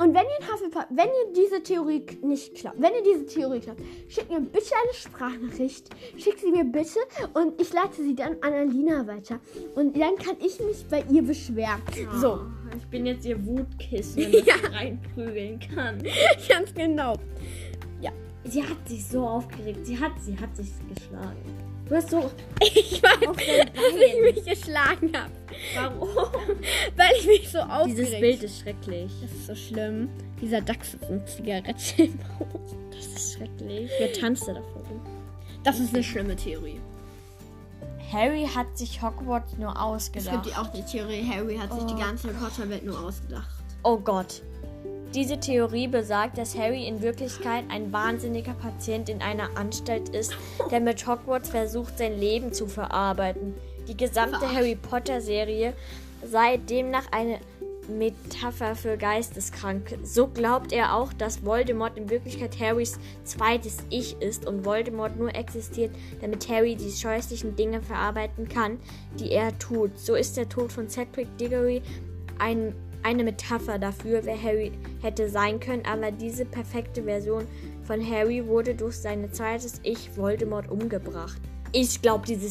und 0.00 0.14
wenn 0.14 0.24
ihr, 0.24 0.52
Hufflepuff, 0.52 0.86
wenn 0.90 1.06
ihr 1.08 1.32
diese 1.36 1.62
Theorie 1.62 2.04
nicht 2.22 2.54
glaubt, 2.54 2.76
wenn 2.80 2.92
ihr 2.94 3.02
diese 3.02 3.26
Theorie 3.26 3.60
glaubt, 3.60 3.80
schickt 4.08 4.30
mir 4.30 4.40
bitte 4.40 4.72
eine 4.82 4.94
Sprachnachricht. 4.94 5.90
Schickt 6.16 6.40
sie 6.40 6.50
mir 6.50 6.64
bitte 6.64 6.98
und 7.34 7.60
ich 7.60 7.72
leite 7.72 8.02
sie 8.02 8.14
dann 8.14 8.36
an 8.40 8.52
Alina 8.52 9.06
weiter. 9.06 9.40
Und 9.74 9.96
dann 9.96 10.16
kann 10.16 10.36
ich 10.44 10.58
mich 10.60 10.84
bei 10.90 11.04
ihr 11.10 11.22
beschweren. 11.22 11.80
So, 12.20 12.40
Oh, 12.40 12.76
Ich 12.76 12.86
bin 12.86 13.06
jetzt 13.06 13.24
ihr 13.26 13.44
Wutkissen, 13.44 14.16
wenn 14.22 14.32
ich 14.32 14.46
Ja. 14.46 14.54
reinprügeln 14.72 15.60
kann. 15.74 15.98
ganz 16.48 16.72
genau. 16.74 17.14
Sie 18.44 18.62
hat 18.64 18.88
sich 18.88 19.06
so 19.06 19.20
aufgeregt. 19.26 19.84
Sie 19.84 19.98
hat, 20.00 20.12
sie 20.18 20.36
hat 20.36 20.56
sich 20.56 20.70
geschlagen. 20.94 21.36
Du 21.90 21.96
hast 21.96 22.10
so. 22.10 22.30
Ich 22.62 23.02
weiß, 23.02 23.18
dass 23.74 23.94
ich 23.96 24.34
mich 24.36 24.44
geschlagen 24.44 25.12
habe, 25.12 25.32
Warum? 25.74 26.08
weil 26.96 27.10
ich 27.18 27.26
mich 27.26 27.50
so 27.50 27.58
aufgeregt 27.58 27.98
Dieses 27.98 28.20
Bild 28.20 28.42
ist 28.44 28.60
schrecklich. 28.60 29.12
Das 29.20 29.32
ist 29.32 29.46
so 29.48 29.54
schlimm. 29.56 30.08
Dieser 30.40 30.60
Dachs 30.60 30.94
ist 30.94 31.04
eine 31.04 31.24
Zigarette 31.24 32.02
im 32.04 32.18
Haus. 32.38 32.76
Das 32.92 33.06
ist 33.06 33.32
schrecklich. 33.34 33.90
Wer 33.98 34.12
tanzt 34.12 34.46
da 34.46 34.52
davor? 34.52 34.82
Das 35.64 35.80
ist 35.80 35.92
eine 35.92 36.04
schlimme 36.04 36.36
Theorie. 36.36 36.80
Harry 38.12 38.46
hat 38.54 38.78
sich 38.78 39.02
Hogwarts 39.02 39.56
nur 39.58 39.70
Es 39.72 39.76
ausgedacht. 39.76 40.44
gibt 40.44 40.54
ja 40.54 40.62
auch 40.62 40.70
die 40.72 40.82
Theorie, 40.82 41.28
Harry 41.28 41.56
hat 41.56 41.72
sich 41.72 41.84
die 41.84 42.00
ganze 42.00 42.28
Potter-Welt 42.28 42.84
nur 42.84 43.00
ausgedacht. 43.02 43.48
Oh 43.82 43.96
Gott. 43.98 44.42
Diese 45.14 45.40
Theorie 45.40 45.88
besagt, 45.88 46.38
dass 46.38 46.56
Harry 46.56 46.86
in 46.86 47.02
Wirklichkeit 47.02 47.64
ein 47.68 47.92
wahnsinniger 47.92 48.54
Patient 48.54 49.08
in 49.08 49.20
einer 49.22 49.56
Anstalt 49.56 50.10
ist, 50.10 50.32
der 50.70 50.80
mit 50.80 51.04
Hogwarts 51.04 51.48
versucht, 51.48 51.98
sein 51.98 52.18
Leben 52.18 52.52
zu 52.52 52.66
verarbeiten. 52.68 53.54
Die 53.88 53.96
gesamte. 53.96 54.52
Harry 54.54 54.76
Potter-Serie 54.76 55.74
sei 56.22 56.58
demnach 56.58 57.10
eine 57.10 57.40
Metapher 57.88 58.76
für 58.76 58.96
Geisteskranke. 58.96 59.98
So 60.04 60.28
glaubt 60.28 60.72
er 60.72 60.94
auch, 60.94 61.12
dass 61.12 61.44
Voldemort 61.44 61.98
in 61.98 62.08
Wirklichkeit 62.08 62.60
Harrys 62.60 62.98
zweites 63.24 63.78
Ich 63.90 64.20
ist 64.20 64.46
und 64.46 64.64
Voldemort 64.64 65.16
nur 65.16 65.34
existiert, 65.34 65.90
damit 66.20 66.48
Harry 66.48 66.76
die 66.76 66.90
scheußlichen 66.90 67.56
Dinge 67.56 67.82
verarbeiten 67.82 68.48
kann, 68.48 68.78
die 69.18 69.32
er 69.32 69.58
tut. 69.58 69.98
So 69.98 70.14
ist 70.14 70.36
der 70.36 70.48
Tod 70.48 70.70
von 70.72 70.88
Cedric 70.88 71.36
Diggory 71.36 71.82
ein, 72.38 72.74
eine 73.02 73.24
Metapher 73.24 73.78
dafür, 73.78 74.20
wer 74.24 74.40
Harry 74.40 74.72
hätte 75.02 75.28
sein 75.28 75.60
können, 75.60 75.82
aber 75.86 76.10
diese 76.10 76.44
perfekte 76.44 77.02
Version 77.02 77.46
von 77.84 78.04
Harry 78.08 78.46
wurde 78.46 78.74
durch 78.74 78.96
sein 78.96 79.32
zweites 79.32 79.80
Ich 79.82 80.16
Voldemort 80.16 80.70
umgebracht. 80.70 81.40
Ich 81.72 82.02
glaube, 82.02 82.26
dieses. 82.26 82.50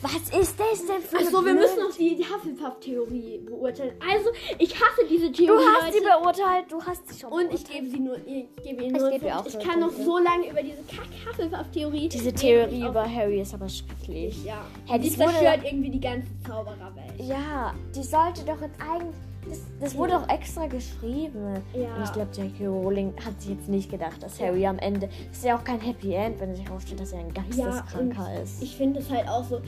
Was 0.00 0.14
ist 0.40 0.58
das 0.58 0.86
denn 0.86 1.02
für 1.02 1.18
Achso, 1.18 1.44
wir 1.44 1.52
müssen 1.52 1.80
noch 1.80 1.94
die, 1.94 2.16
die 2.16 2.24
Hufflepuff-Theorie 2.24 3.40
beurteilen. 3.44 3.92
Also, 4.00 4.30
ich 4.58 4.74
hasse 4.74 5.02
diese 5.06 5.26
Du 5.26 5.32
Theorie. 5.44 5.64
hast 5.82 5.92
sie 5.92 5.98
Leute. 5.98 6.10
beurteilt, 6.18 6.64
du 6.72 6.82
hast 6.82 7.06
sie 7.12 7.20
schon 7.20 7.30
und 7.30 7.42
ich 7.52 7.62
beurteilt. 7.64 7.68
gebe 7.74 7.90
sie 7.90 7.98
nur, 8.00 8.16
ich 8.26 8.46
gebe 8.64 8.82
ihnen 8.84 8.94
Ich 8.96 9.02
nur 9.02 9.10
gebe 9.10 9.26
ihr 9.26 9.32
Punkte. 9.32 9.56
auch 9.56 9.60
Ich 9.60 9.68
kann 9.68 9.80
noch 9.80 9.90
so 9.92 10.16
lange 10.16 10.50
über 10.50 10.62
diese 10.62 10.82
kack 10.84 11.06
Hufflepuff-Theorie. 11.28 12.08
Diese. 12.08 12.32
Theorie 12.32 12.78
Ich 12.78 12.84
über 12.86 13.04
Harry 13.06 13.42
ist 13.42 13.52
aber 13.52 13.68
schrecklich. 13.68 14.42
Ja. 14.46 14.64
Hä, 14.86 14.98
die 14.98 15.10
zerstört 15.10 15.60
irgendwie 15.64 15.90
die 15.90 16.00
ganze 16.00 16.28
Zaubererwelt. 16.46 17.20
Ja, 17.20 17.74
die 17.94 18.02
sollte 18.02 18.44
doch 18.46 18.62
jetzt 18.62 18.80
eigentlich. 18.80 19.14
Das, 19.48 19.60
das 19.80 19.94
wurde 19.96 20.12
doch 20.12 20.28
extra 20.28 20.66
geschrieben. 20.66 21.54
Ja. 21.74 21.94
Und 21.96 22.04
ich 22.04 22.12
glaube, 22.12 22.30
J.K. 22.34 22.66
Rowling 22.66 23.12
hat 23.24 23.40
sich 23.40 23.52
jetzt 23.52 23.68
nicht 23.68 23.90
gedacht, 23.90 24.22
dass 24.22 24.40
Harry 24.40 24.66
am 24.66 24.78
Ende. 24.78 25.08
Das 25.28 25.38
ist 25.38 25.44
ja 25.44 25.56
auch 25.56 25.64
kein 25.64 25.80
Happy 25.80 26.14
End, 26.14 26.40
wenn 26.40 26.50
es 26.50 26.58
sich 26.58 26.68
herausstellt, 26.68 27.00
dass 27.00 27.12
er 27.12 27.20
ein 27.20 27.32
Geisteskranker 27.32 28.28
und 28.30 28.42
ist. 28.42 28.62
Ich 28.62 28.76
finde 28.76 29.00
es 29.00 29.10
halt 29.10 29.28
auch 29.28 29.44
so, 29.44 29.60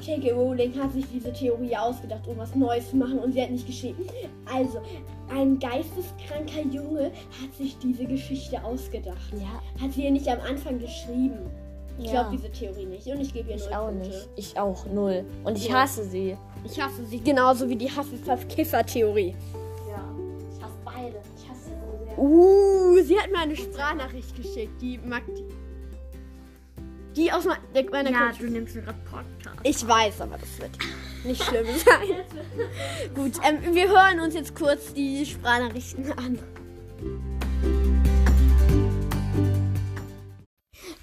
J.K. 0.00 0.32
Rowling 0.32 0.78
hat 0.80 0.92
sich 0.92 1.06
diese 1.12 1.32
Theorie 1.32 1.76
ausgedacht, 1.76 2.26
um 2.26 2.36
was 2.36 2.54
Neues 2.54 2.90
zu 2.90 2.96
machen 2.96 3.18
und 3.18 3.32
sie 3.32 3.42
hat 3.42 3.50
nicht 3.50 3.66
geschrieben. 3.66 4.06
Also, 4.52 4.80
ein 5.30 5.58
geisteskranker 5.58 6.62
Junge 6.70 7.06
hat 7.40 7.54
sich 7.56 7.76
diese 7.78 8.04
Geschichte 8.04 8.62
ausgedacht. 8.62 9.32
ja, 9.32 9.82
Hat 9.82 9.92
sie 9.92 10.04
ja 10.04 10.10
nicht 10.10 10.28
am 10.28 10.40
Anfang 10.40 10.78
geschrieben. 10.78 11.50
Ich 11.98 12.06
Ja. 12.06 12.10
glaube 12.22 12.36
diese 12.36 12.50
Theorie 12.50 12.86
nicht 12.86 13.06
und 13.06 13.20
ich 13.20 13.32
gebe 13.32 13.50
ihr 13.50 13.56
ich 13.56 13.64
null 13.66 13.74
auch 13.74 13.86
Punkte. 13.88 14.08
nicht. 14.08 14.28
Ich 14.36 14.58
auch 14.58 14.86
null. 14.86 15.24
Und 15.44 15.56
ich 15.56 15.68
Ja. 15.68 15.82
hasse 15.82 16.04
sie. 16.04 16.36
Ich 16.64 16.80
hasse 16.80 17.04
sie 17.06 17.20
genauso 17.20 17.68
wie 17.68 17.76
die 17.76 17.88
Hufflepuff-Kiffer-Theorie. 17.90 19.34
Ja. 19.88 20.04
Ich 20.56 20.62
hasse 20.64 20.74
beide. 20.84 21.20
Ich 21.36 21.48
hasse 21.48 21.60
sie 21.66 21.70
so 21.70 22.04
sehr. 22.04 22.18
Uh, 22.18 23.00
sie 23.02 23.18
hat 23.18 23.30
mir 23.30 23.38
eine 23.38 23.54
Sprachnachricht 23.56 24.34
geschickt, 24.36 24.80
die 24.82 24.98
mag 24.98 25.22
die. 25.36 25.44
Die 27.14 27.30
aus 27.30 27.44
me- 27.44 27.56
der- 27.72 27.88
meiner 27.90 28.10
Ja, 28.10 28.26
Coach- 28.26 28.38
du 28.38 28.46
nimmst 28.50 28.74
gerade 28.74 28.98
Podcast. 29.08 29.60
Ich 29.62 29.86
weiß, 29.86 30.20
aber 30.22 30.36
das 30.36 30.58
wird 30.58 30.72
nicht 31.24 31.42
schlimm 31.44 31.66
sein. 31.66 32.24
Gut, 33.14 33.34
ähm, 33.48 33.72
wir 33.72 33.88
hören 33.88 34.18
uns 34.20 34.34
jetzt 34.34 34.56
kurz 34.56 34.92
die 34.94 35.24
Sprachnachrichten 35.24 36.10
an. 36.18 36.40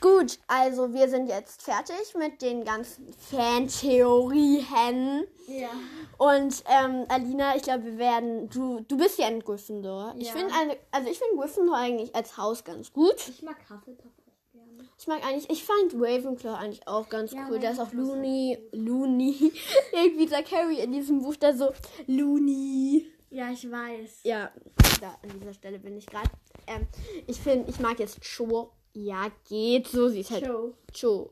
Gut, 0.01 0.39
also 0.47 0.93
wir 0.93 1.07
sind 1.09 1.27
jetzt 1.27 1.61
fertig 1.61 2.15
mit 2.17 2.41
den 2.41 2.65
ganzen 2.65 3.13
Fantheorien. 3.13 5.27
Ja. 5.47 5.69
Und 6.17 6.63
ähm, 6.67 7.05
Alina, 7.07 7.55
ich 7.55 7.61
glaube, 7.63 7.85
wir 7.85 7.97
werden. 7.97 8.49
Du, 8.49 8.81
du 8.81 8.97
bist 8.97 9.17
ja 9.19 9.27
ein 9.27 9.39
Gryffindor. 9.41 10.15
Ich 10.17 10.27
Ja. 10.27 10.33
finde 10.33 10.53
eine, 10.55 10.77
also 10.91 11.09
ich 11.09 11.19
finde 11.19 11.37
Gryffindor 11.39 11.77
eigentlich 11.77 12.13
als 12.15 12.35
Haus 12.37 12.63
ganz 12.63 12.91
gut. 12.91 13.15
Ich 13.29 13.43
mag 13.43 13.57
Hufflepuff 13.69 14.11
auch 14.27 14.51
gerne. 14.51 14.89
Ich 14.97 15.07
mag 15.07 15.23
eigentlich, 15.25 15.49
ich 15.51 15.63
fand 15.63 15.93
Ravenclaw 15.93 16.55
eigentlich 16.57 16.87
auch 16.87 17.07
ganz 17.07 17.31
Ja, 17.33 17.47
cool. 17.49 17.59
Der 17.59 17.71
ist 17.71 17.79
auch 17.79 17.93
Looney, 17.93 18.57
Looney. 18.71 19.53
Irgendwie 19.93 20.27
sagt 20.27 20.51
Harry 20.51 20.79
in 20.79 20.91
diesem 20.93 21.21
Buch 21.21 21.35
da 21.35 21.53
so 21.53 21.71
Looney. 22.07 23.05
Ja, 23.29 23.51
ich 23.51 23.69
weiß. 23.69 24.21
Ja, 24.23 24.51
da 24.99 25.15
an 25.23 25.39
dieser 25.39 25.53
Stelle 25.53 25.77
bin 25.79 25.95
ich 25.95 26.07
gerade. 26.07 26.29
Ähm, 26.67 26.87
ich 27.27 27.39
finde, 27.39 27.69
ich 27.69 27.79
mag 27.79 27.99
jetzt 27.99 28.19
Cho. 28.21 28.71
Ja, 28.93 29.27
geht 29.47 29.87
so. 29.87 30.09
Sie 30.09 30.19
ist 30.21 30.31
halt 30.31 30.45
Show. 30.45 30.73
Cho. 30.93 31.31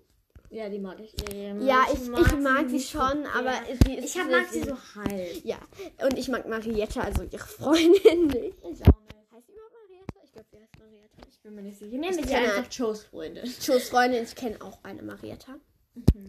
Ja, 0.52 0.68
die 0.70 0.80
mag 0.80 1.00
ich. 1.00 1.14
Ähm, 1.34 1.62
Ja, 1.66 1.86
ich, 1.94 2.02
ich 2.02 2.10
mag 2.40 2.68
sie 2.68 2.74
nicht 2.74 2.90
so 2.90 3.00
schon, 3.00 3.24
sehr. 3.24 3.36
aber 3.36 3.54
sie 3.86 3.94
ist. 3.96 4.06
Ich 4.16 4.20
hab, 4.22 4.32
mag 4.32 4.48
sie 4.50 4.64
so 4.64 4.76
halb. 4.96 5.46
Ja, 5.46 5.58
und 6.06 6.18
ich 6.18 6.28
mag 6.30 6.48
Marietta, 6.48 7.02
also 7.02 7.24
ihre 7.24 7.38
Freundin 7.46 8.28
nicht. 8.28 8.58
Ich 8.64 8.82
auch 8.82 9.02
nicht. 9.02 9.16
Heißt 9.32 9.46
sie 9.48 9.54
überhaupt 9.54 9.74
Marietta? 9.76 10.20
Ich 10.24 10.32
glaube, 10.34 10.48
sie 10.52 10.58
heißt 10.58 10.80
Marietta. 10.80 11.22
Ich 11.30 11.40
bin 11.42 11.56
mir 11.56 11.62
nicht 11.62 11.78
sicher. 11.78 11.98
Nennen 11.98 12.18
wir 12.18 12.24
sie 12.26 12.34
kenne- 12.34 12.54
einfach 12.56 12.72
Joes 12.72 13.04
Freundin. 13.04 13.44
Chos 13.64 13.90
Freundin, 13.90 14.24
ich 14.24 14.36
kenne 14.36 14.56
auch 14.62 14.80
eine 14.84 15.04
Marietta. 15.04 15.56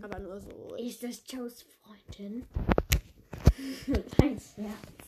Aber 0.03 0.19
nur 0.19 0.41
so. 0.41 0.75
Ist 0.77 1.03
das 1.03 1.23
Joes 1.27 1.65
Freundin? 1.83 2.47
Thanks, 4.19 4.55
ja. 4.57 4.65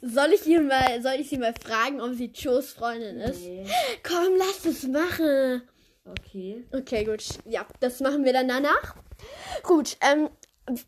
Soll 0.09 0.33
ich, 0.33 0.47
ihr 0.47 0.61
mal, 0.63 1.03
soll 1.03 1.15
ich 1.21 1.29
sie 1.29 1.39
mal 1.39 1.55
fragen, 1.55 2.01
ob 2.01 2.15
sie 2.15 2.33
Chos 2.33 2.73
Freundin 2.73 3.17
ist? 3.19 3.41
Nee. 3.41 3.67
Komm, 4.03 4.37
lass 4.39 4.65
es 4.65 4.85
machen. 4.87 5.63
Okay. 6.05 6.65
Okay, 6.73 7.05
gut. 7.05 7.25
Ja, 7.45 7.67
das 7.81 8.01
machen 8.01 8.25
wir 8.25 8.33
dann 8.33 8.49
danach. 8.49 8.97
Gut, 9.63 9.97
ähm, 10.01 10.31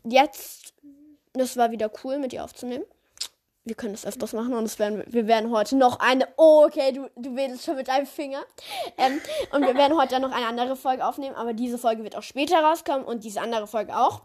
jetzt, 0.03 0.73
das 1.33 1.55
war 1.57 1.71
wieder 1.71 1.91
cool, 2.03 2.17
mit 2.17 2.31
dir 2.31 2.43
aufzunehmen. 2.43 2.85
Wir 3.63 3.75
können 3.75 3.93
das 3.93 4.05
öfters 4.05 4.33
machen 4.33 4.53
und 4.53 4.77
werden, 4.77 5.03
wir 5.07 5.25
werden 5.25 5.49
heute 5.49 5.75
noch 5.75 5.99
eine. 5.99 6.27
Oh, 6.37 6.65
okay, 6.67 6.91
du, 6.91 7.09
du 7.15 7.35
wedelst 7.35 7.65
schon 7.65 7.75
mit 7.75 7.87
deinem 7.87 8.05
Finger. 8.05 8.43
Ähm, 8.97 9.19
und 9.51 9.61
wir 9.65 9.73
werden 9.73 9.97
heute 9.97 10.11
dann 10.11 10.21
noch 10.21 10.31
eine 10.31 10.45
andere 10.45 10.75
Folge 10.75 11.03
aufnehmen, 11.05 11.35
aber 11.35 11.53
diese 11.53 11.79
Folge 11.79 12.03
wird 12.03 12.15
auch 12.15 12.21
später 12.23 12.59
rauskommen 12.59 13.05
und 13.05 13.23
diese 13.23 13.41
andere 13.41 13.65
Folge 13.65 13.97
auch. 13.97 14.23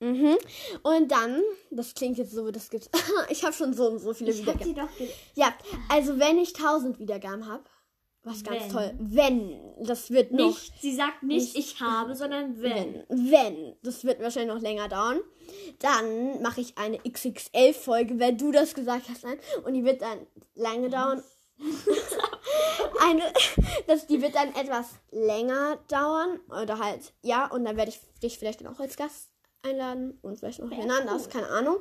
Mhm. 0.00 0.36
Und 0.82 1.10
dann, 1.10 1.40
das 1.70 1.94
klingt 1.94 2.18
jetzt 2.18 2.32
so, 2.32 2.50
das 2.50 2.68
gibt's. 2.68 2.90
ich 3.30 3.42
habe 3.44 3.54
schon 3.54 3.72
so 3.72 3.86
und 3.88 3.98
so 3.98 4.12
viele 4.12 4.32
Ich 4.32 4.46
hab 4.46 4.60
Wiedergaben. 4.60 4.74
sie 4.98 5.06
doch 5.06 5.08
ge 5.08 5.08
Ja, 5.34 5.54
also 5.88 6.18
wenn 6.18 6.36
ich 6.38 6.54
1000 6.54 6.98
Wiedergaben 6.98 7.48
habe, 7.48 7.64
was 8.24 8.42
ganz 8.42 8.62
Wenn. 8.62 8.70
toll. 8.70 8.94
Wenn, 8.98 9.60
das 9.80 10.10
wird 10.10 10.32
noch. 10.32 10.46
nicht. 10.46 10.72
Sie 10.80 10.94
sagt 10.94 11.22
nicht, 11.22 11.54
Nicht. 11.54 11.74
ich 11.74 11.80
habe, 11.80 12.14
sondern 12.16 12.60
wenn. 12.60 13.04
Wenn, 13.08 13.30
wenn, 13.30 13.76
das 13.82 14.04
wird 14.04 14.20
wahrscheinlich 14.20 14.54
noch 14.54 14.62
länger 14.62 14.88
dauern, 14.88 15.20
dann 15.80 16.42
mache 16.42 16.60
ich 16.60 16.76
eine 16.78 16.98
XXL-Folge, 16.98 18.18
wenn 18.18 18.38
du 18.38 18.50
das 18.50 18.74
gesagt 18.74 19.08
hast, 19.08 19.24
nein. 19.24 19.38
Und 19.64 19.74
die 19.74 19.84
wird 19.84 20.02
dann 20.02 20.26
lange 20.54 20.88
dauern. 20.88 21.22
eine, 23.00 23.22
das, 23.86 24.06
die 24.06 24.20
wird 24.20 24.34
dann 24.34 24.54
etwas 24.54 24.86
länger 25.10 25.78
dauern. 25.88 26.40
Oder 26.48 26.78
halt, 26.78 27.12
ja, 27.22 27.46
und 27.46 27.64
dann 27.64 27.76
werde 27.76 27.90
ich 27.90 28.00
dich 28.22 28.38
vielleicht 28.38 28.60
dann 28.60 28.74
auch 28.74 28.80
als 28.80 28.96
Gast 28.96 29.30
einladen 29.62 30.18
und 30.22 30.38
vielleicht 30.38 30.60
noch 30.60 30.70
wen 30.70 30.90
anders, 30.90 31.28
keine 31.28 31.48
Ahnung. 31.48 31.78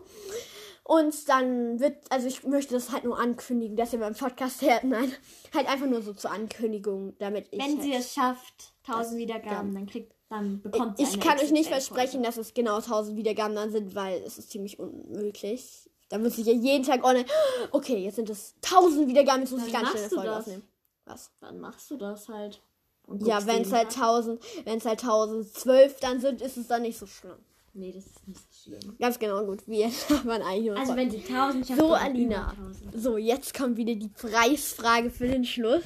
Und 0.83 1.29
dann 1.29 1.79
wird, 1.79 1.97
also 2.09 2.27
ich 2.27 2.43
möchte 2.43 2.73
das 2.73 2.91
halt 2.91 3.05
nur 3.05 3.17
ankündigen, 3.17 3.77
dass 3.77 3.93
ihr 3.93 3.99
beim 3.99 4.15
Podcast 4.15 4.61
hört. 4.61 4.83
Nein, 4.83 5.11
halt 5.53 5.67
einfach 5.69 5.85
nur 5.87 6.01
so 6.01 6.13
zur 6.13 6.31
Ankündigung, 6.31 7.15
damit 7.19 7.47
ich. 7.51 7.59
Wenn 7.59 7.77
halt, 7.77 7.83
sie 7.83 7.93
es 7.93 8.13
schafft, 8.13 8.73
1000 8.87 9.17
Wiedergaben, 9.17 9.73
dann 9.73 9.85
kriegt, 9.85 10.13
dann 10.29 10.61
bekommt 10.61 10.97
sie 10.97 11.03
ich 11.03 11.19
kann 11.21 11.39
euch 11.39 11.51
nicht 11.51 11.69
versprechen, 11.69 12.21
dass 12.21 12.35
es 12.35 12.53
genau 12.53 12.77
1000 12.77 13.15
Wiedergaben 13.15 13.55
dann 13.55 13.71
sind, 13.71 13.95
weil 13.95 14.21
es 14.23 14.37
ist 14.37 14.51
ziemlich 14.51 14.77
unmöglich. 14.77 15.89
Da 16.09 16.17
muss 16.17 16.37
ich 16.37 16.45
ja 16.45 16.53
jeden 16.53 16.83
Tag 16.83 17.03
online. 17.05 17.25
Okay, 17.71 18.03
jetzt 18.03 18.17
sind 18.17 18.29
es 18.29 18.55
1000 18.63 19.07
Wiedergaben, 19.07 19.41
jetzt 19.41 19.51
muss 19.51 19.61
Dann 19.61 19.69
ich 19.69 19.73
ganz 19.73 19.89
schnell 19.89 20.03
eine 20.03 20.09
Folge 20.09 20.29
das. 20.29 20.39
aufnehmen. 20.39 20.63
Was? 21.05 21.31
Dann 21.39 21.59
machst 21.59 21.89
du 21.91 21.97
das 21.97 22.27
halt. 22.27 22.61
Und 23.07 23.25
Ja, 23.25 23.45
wenn 23.45 23.61
es 23.61 23.71
halt 23.71 23.89
Tag. 23.89 24.03
1000, 24.03 24.43
wenn 24.65 24.77
es 24.77 24.85
halt 24.85 25.01
1012 25.01 25.99
dann 26.01 26.19
sind, 26.19 26.41
ist 26.41 26.57
es 26.57 26.67
dann 26.67 26.81
nicht 26.81 26.97
so 26.97 27.05
schlimm. 27.05 27.37
Nee, 27.75 27.91
das 27.91 28.05
ist 28.05 28.27
nicht 28.27 28.39
schlimm. 28.63 28.97
Ganz 28.99 29.17
genau 29.17 29.43
gut. 29.45 29.67
Wir 29.67 29.87
haben 30.09 30.29
eigentlich 30.29 30.65
nur 30.67 30.77
Also 30.77 30.95
wenn 30.95 31.09
sie 31.09 31.17
1000 31.17 31.67
schafft, 31.67 31.79
So, 31.79 31.93
Alina. 31.93 32.53
über 32.53 32.67
1000. 32.67 33.01
So, 33.01 33.17
jetzt 33.17 33.53
kommt 33.55 33.77
wieder 33.77 33.95
die 33.95 34.09
Preisfrage 34.09 35.09
für 35.09 35.27
den 35.27 35.43
Schluss. 35.43 35.83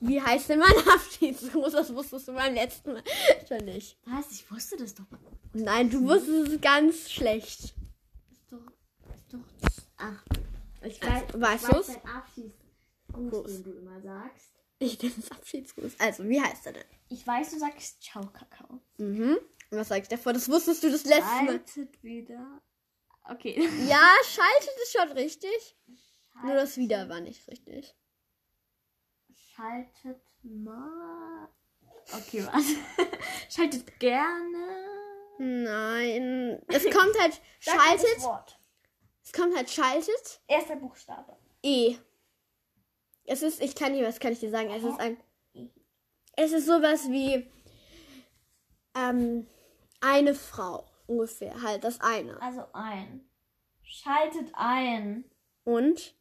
Wie 0.00 0.20
heißt 0.20 0.48
denn 0.50 0.58
mein 0.58 0.76
Abschiedsgruß? 0.94 1.72
Das 1.72 1.94
wusstest 1.94 2.28
du 2.28 2.32
beim 2.34 2.54
letzten 2.54 2.92
Mal 2.94 3.02
schon 3.48 3.64
nicht. 3.64 3.96
Was? 4.04 4.32
Ich 4.32 4.50
wusste 4.50 4.76
das 4.76 4.94
doch 4.94 5.08
mal. 5.10 5.20
Nein, 5.52 5.88
du 5.90 6.02
wusstest 6.02 6.48
es 6.54 6.60
ganz 6.60 7.10
schlecht. 7.10 7.60
Ist 7.60 8.50
doch, 8.50 8.58
ist 9.14 9.32
doch. 9.32 9.38
Ach, 9.96 10.24
ich 10.84 11.00
weiß, 11.00 11.22
Also, 11.32 11.40
weißt 11.40 11.72
weiß 11.72 11.86
dein 11.86 12.10
Abschiedsgruß, 12.16 13.52
den 13.52 13.62
du 13.64 13.70
immer 13.78 14.00
sagst. 14.02 14.50
Ich 14.80 15.00
nenne 15.00 15.14
es 15.20 15.30
Abschiedsgruß. 15.30 15.92
Also, 16.00 16.28
wie 16.28 16.40
heißt 16.40 16.66
er 16.66 16.72
denn? 16.72 16.84
Ich 17.08 17.24
weiß, 17.24 17.52
du 17.52 17.58
sagst 17.60 18.02
Ciao, 18.02 18.26
Kakao. 18.26 18.80
Mhm. 18.98 19.38
Was 19.70 19.88
sag 19.88 20.02
ich 20.02 20.08
davor? 20.08 20.32
Das 20.32 20.48
wusstest 20.48 20.82
du 20.82 20.90
das 20.90 21.04
letzte 21.04 21.24
Mal. 21.24 21.46
Schaltet 21.46 22.02
wieder. 22.02 22.62
Okay. 23.24 23.68
Ja, 23.88 24.10
schaltet 24.24 24.74
ist 24.82 24.92
schon 24.92 25.12
richtig. 25.12 25.76
Nur 26.42 26.54
das 26.54 26.76
wieder 26.76 27.08
war 27.08 27.20
nicht 27.20 27.46
richtig. 27.48 27.94
Schaltet 29.54 30.20
mal. 30.42 31.48
Okay, 32.12 32.46
was? 32.46 32.64
Schaltet 33.54 33.98
gerne. 33.98 34.86
Nein. 35.38 36.62
Es 36.68 36.84
kommt 36.84 37.18
halt 37.18 37.40
schaltet. 37.60 38.18
Es 39.22 39.32
kommt 39.32 39.56
halt 39.56 39.70
schaltet. 39.70 40.40
Erster 40.46 40.76
Buchstabe. 40.76 41.36
E. 41.62 41.96
Es 43.24 43.42
ist, 43.42 43.62
ich 43.62 43.74
kann 43.74 43.94
dir, 43.94 44.06
was 44.06 44.20
kann 44.20 44.32
ich 44.32 44.40
dir 44.40 44.50
sagen? 44.50 44.70
Es 44.70 44.84
ist 44.84 45.00
ein. 45.00 45.16
Es 46.36 46.52
ist 46.52 46.66
sowas 46.66 47.08
wie 47.08 47.50
ähm, 48.96 49.46
eine 50.00 50.34
Frau 50.34 50.86
ungefähr. 51.06 51.60
Halt 51.62 51.84
das 51.84 52.00
eine. 52.00 52.40
Also 52.40 52.64
ein. 52.72 53.28
Schaltet 53.82 54.50
ein. 54.54 55.24
Und 55.64 56.14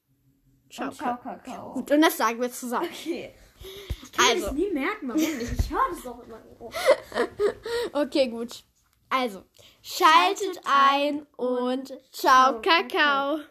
Ciao. 0.69 0.87
Und 0.89 0.95
Ciao, 0.95 1.17
Kakao. 1.17 1.73
Gut, 1.73 1.91
und 1.91 2.01
das 2.01 2.17
sagen 2.17 2.41
wir 2.41 2.51
zusammen. 2.51 2.89
Okay. 2.91 3.33
Ich 4.03 4.11
kann 4.11 4.25
Also. 4.31 4.45
das 4.47 4.53
nie 4.53 4.71
merken, 4.71 5.07
warum 5.07 5.21
nicht. 5.21 5.53
Ich 5.59 5.69
höre 5.69 5.89
das 5.91 6.03
doch 6.03 6.23
immer. 6.23 6.41
Okay, 7.93 8.27
gut. 8.27 8.63
Also, 9.09 9.43
schaltet 9.83 10.59
ein 10.65 11.27
und 11.37 11.93
ciao, 12.11 12.59
Kakao. 12.61 13.43